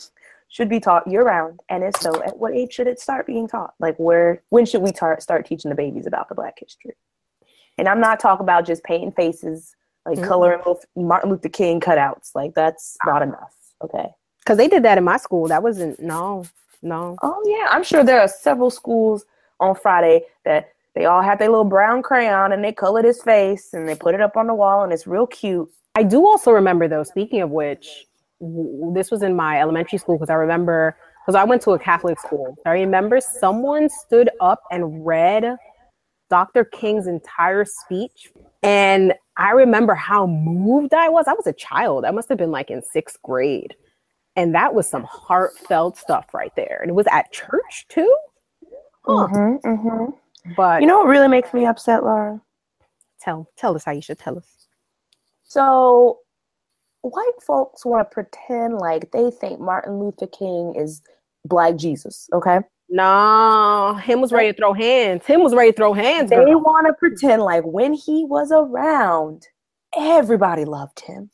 [0.48, 3.46] should be taught year round, and if so, at what age should it start being
[3.46, 3.74] taught?
[3.78, 6.94] Like, where, when should we tar- start teaching the babies about the Black history?
[7.76, 9.76] And I'm not talking about just painting faces,
[10.06, 10.26] like Mhm.
[10.26, 12.34] coloring little Martin Luther King cutouts.
[12.34, 13.54] Like, that's not enough.
[13.82, 14.14] Okay.
[14.40, 15.46] Because they did that in my school.
[15.48, 16.44] That wasn't no.
[16.82, 17.16] No.
[17.22, 19.24] Oh yeah, I'm sure there are several schools
[19.60, 23.74] on Friday that they all had their little brown crayon and they colored his face
[23.74, 25.68] and they put it up on the wall and it's real cute.
[25.96, 27.02] I do also remember though.
[27.02, 28.06] Speaking of which,
[28.40, 32.18] this was in my elementary school because I remember because I went to a Catholic
[32.20, 32.56] school.
[32.64, 35.56] I remember someone stood up and read
[36.30, 36.64] Dr.
[36.64, 38.30] King's entire speech,
[38.62, 41.26] and I remember how moved I was.
[41.28, 42.04] I was a child.
[42.04, 43.74] I must have been like in sixth grade,
[44.36, 46.78] and that was some heartfelt stuff right there.
[46.82, 48.16] And it was at church too.
[49.04, 49.28] Huh.
[49.28, 50.12] Mhm, mhm.
[50.56, 52.40] But You know what really makes me upset, Laura?
[53.20, 54.68] tell tell us, Aisha, tell us.
[55.42, 56.20] So,
[57.10, 61.02] white folks want to pretend like they think Martin Luther King is
[61.44, 62.60] Black Jesus, okay?
[62.90, 65.26] No, him was ready to throw hands.
[65.26, 66.30] Him was ready to throw hands.
[66.30, 69.46] They want to pretend like when he was around,
[69.96, 71.30] everybody loved him.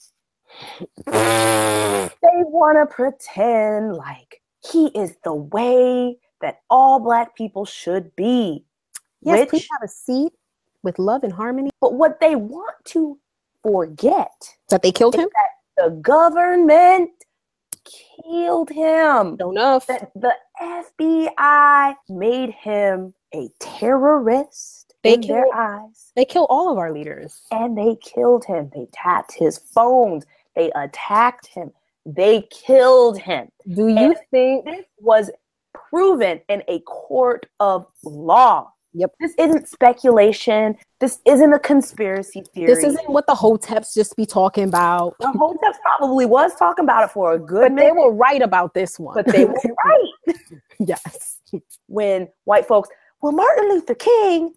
[1.06, 8.64] they want to pretend like he is the way that all Black people should be.
[9.22, 10.32] Yes, Which- please have a seat
[10.82, 11.70] with love and harmony.
[11.80, 13.18] But what they want to
[13.62, 14.32] forget
[14.70, 15.28] That they killed him.
[15.76, 17.10] The government
[17.84, 19.36] killed him.
[19.36, 19.80] Don't know.
[19.88, 26.12] That the FBI made him a terrorist They in their eyes.
[26.16, 27.42] They kill all of our leaders.
[27.50, 28.70] And they killed him.
[28.74, 30.24] They tapped his phones.
[30.54, 31.72] They attacked him.
[32.06, 33.48] They killed him.
[33.68, 34.64] Do you And- think?
[34.66, 35.30] This was
[35.72, 38.72] proven in a court of law.
[38.94, 39.14] Yep.
[39.20, 40.76] This isn't speculation.
[41.00, 42.72] This isn't a conspiracy theory.
[42.72, 45.16] This isn't what the hoteps just be talking about.
[45.18, 48.72] the Hotep probably was talking about it for a good But they were right about
[48.72, 49.14] this one.
[49.14, 50.36] but they were right
[50.78, 51.40] yes.
[51.88, 52.88] when white folks,
[53.20, 54.54] well, Martin Luther King.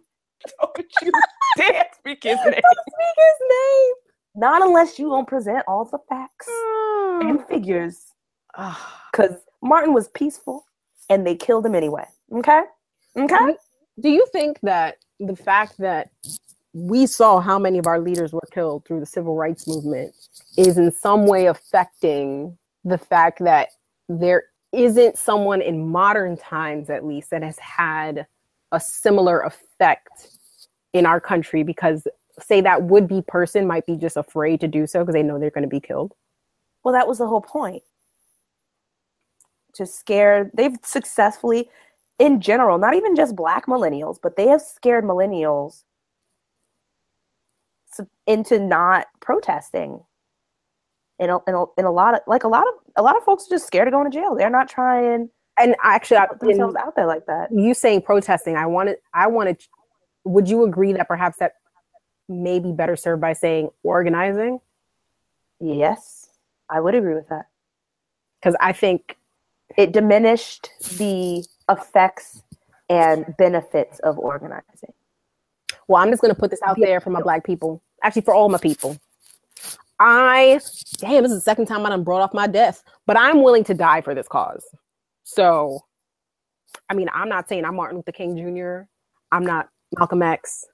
[0.60, 1.12] Don't oh, you
[1.58, 2.44] dare speak his name.
[2.44, 3.94] Don't Speak his name.
[4.36, 7.28] Not unless you don't present all the facts hmm.
[7.28, 8.14] and figures,
[8.56, 9.04] ah.
[9.12, 9.32] because
[9.64, 10.64] Martin was peaceful
[11.10, 12.06] and they killed him anyway.
[12.32, 12.62] Okay,
[13.18, 13.56] okay.
[14.00, 16.10] Do you think that the fact that
[16.74, 20.16] we saw how many of our leaders were killed through the civil rights movement
[20.58, 23.70] is in some way affecting the fact that
[24.10, 28.28] there isn't someone in modern times, at least, that has had
[28.72, 30.30] a similar effect
[30.94, 32.08] in our country because
[32.40, 35.40] say that would be person might be just afraid to do so because they know
[35.40, 36.14] they're going to be killed
[36.84, 37.84] Well, that was the whole point.
[39.76, 41.70] To scare, they've successfully,
[42.20, 45.84] in general, not even just black millennials, but they have scared millennials
[48.26, 50.02] into not protesting.
[51.20, 53.24] In a, in a, in a lot of like a lot of a lot of
[53.24, 54.36] folks are just scared of going to jail.
[54.36, 57.50] They're not trying and actually I, themselves out there like that.
[57.52, 59.60] you saying protesting i wanted i wanted
[60.24, 61.54] would you agree that perhaps that
[62.30, 64.60] may be better served by saying organizing
[65.60, 66.30] Yes,
[66.70, 67.48] I would agree with that.
[68.40, 69.18] because i think
[69.76, 72.44] It diminished the effects
[72.90, 74.94] and benefits of organizing.
[75.88, 78.34] well i'm just going to put this out there for my black people actually for
[78.34, 78.98] all my people
[80.00, 80.60] i
[81.00, 83.64] damn this is the second time i done brought off my death but i'm willing
[83.64, 84.66] to die for this cause
[85.24, 85.80] so
[86.90, 88.82] i mean i'm not saying i'm martin luther king jr
[89.32, 90.66] i'm not malcolm x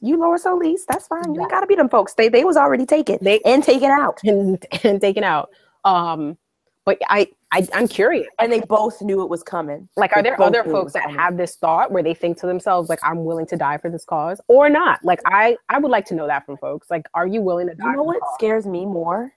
[0.00, 1.34] You Laura Solis, that's fine.
[1.34, 2.14] You ain't gotta be them folks.
[2.14, 4.20] They they was already taken They- and taken out.
[4.24, 5.50] and, and taken out
[5.84, 6.38] um
[6.84, 9.88] but I, I i'm curious And they both knew it was coming.
[9.96, 11.18] Like, are They there other folks that coming.
[11.18, 14.04] have this thought where they think to themselves, like, I'm willing to die for this
[14.04, 15.02] cause or not?
[15.02, 16.90] Like, I, I would like to know that from folks.
[16.90, 17.84] Like, are you willing to die?
[17.86, 19.32] You know what scares me more?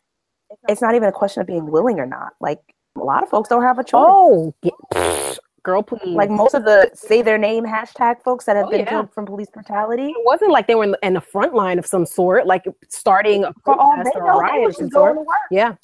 [0.68, 2.34] It's not even a question of being willing or not.
[2.42, 2.60] Like
[2.98, 4.04] a lot of folks don't have a choice.
[4.06, 4.54] Oh,
[5.64, 6.02] girl, please.
[6.14, 8.90] Like most of the say their name hashtag folks that have Oh, been yeah.
[8.90, 10.08] killed from police brutality.
[10.10, 12.66] it wasn't like they were in the, in the front line of some sort, like
[12.90, 15.76] starting a protest or a riot was of some just going to work, Yeah,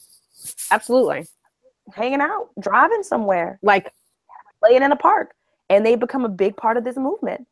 [0.71, 1.25] absolutely.
[1.93, 3.93] Hanging out, driving somewhere, Like,
[4.59, 5.33] playing in a park,
[5.69, 7.47] and they become a big part of this movement.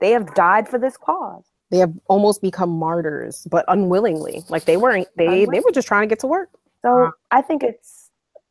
[0.00, 1.44] They have died for this cause.
[1.70, 4.42] they have almost become martyrs, but unwillingly.
[4.48, 5.08] Like they weren't.
[5.16, 6.50] They they were just trying to get to work.
[6.82, 7.10] So.
[7.30, 8.10] I think it's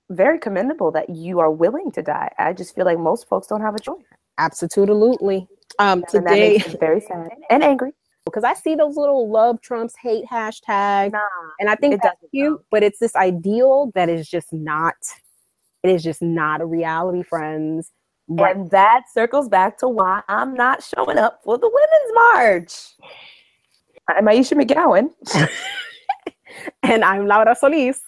[0.09, 2.29] very commendable that you are willing to die.
[2.37, 4.03] I just feel like most folks don't have a choice.
[4.37, 5.47] Absolutely.
[5.79, 7.91] Um, And that today, makes me very sad and angry.
[8.33, 11.11] Because I see those little love Trump's hate hashtags.
[11.11, 11.19] Nah,
[11.59, 14.95] And I think It that's doesn't, cute, but it's this ideal that is just not,
[15.83, 17.91] it is just not a reality, friends.
[18.29, 18.55] Right.
[18.55, 22.73] and that circles back to why I'm not showing up for the Women's March.
[24.07, 25.09] I'm Aisha McGowan,
[26.83, 28.01] And I'm Laura Solis.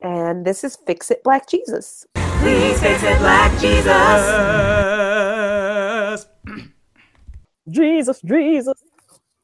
[0.00, 2.06] and this is Fix It Black Jesus.
[2.14, 3.92] Please fix it, Black Jesus.
[7.68, 8.82] Jesus, Jesus.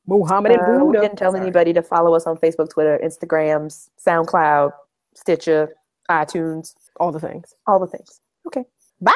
[0.08, 1.00] Muhammad and Uh, we Buddha.
[1.02, 4.72] didn't tell anybody to follow us on Facebook, Twitter, Instagrams, SoundCloud,
[5.14, 5.74] Stitcher,
[6.10, 7.54] iTunes, All the things.
[7.66, 8.20] all the things.
[8.46, 8.64] Okay.
[9.00, 9.12] Bye.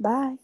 [0.00, 0.36] Bye.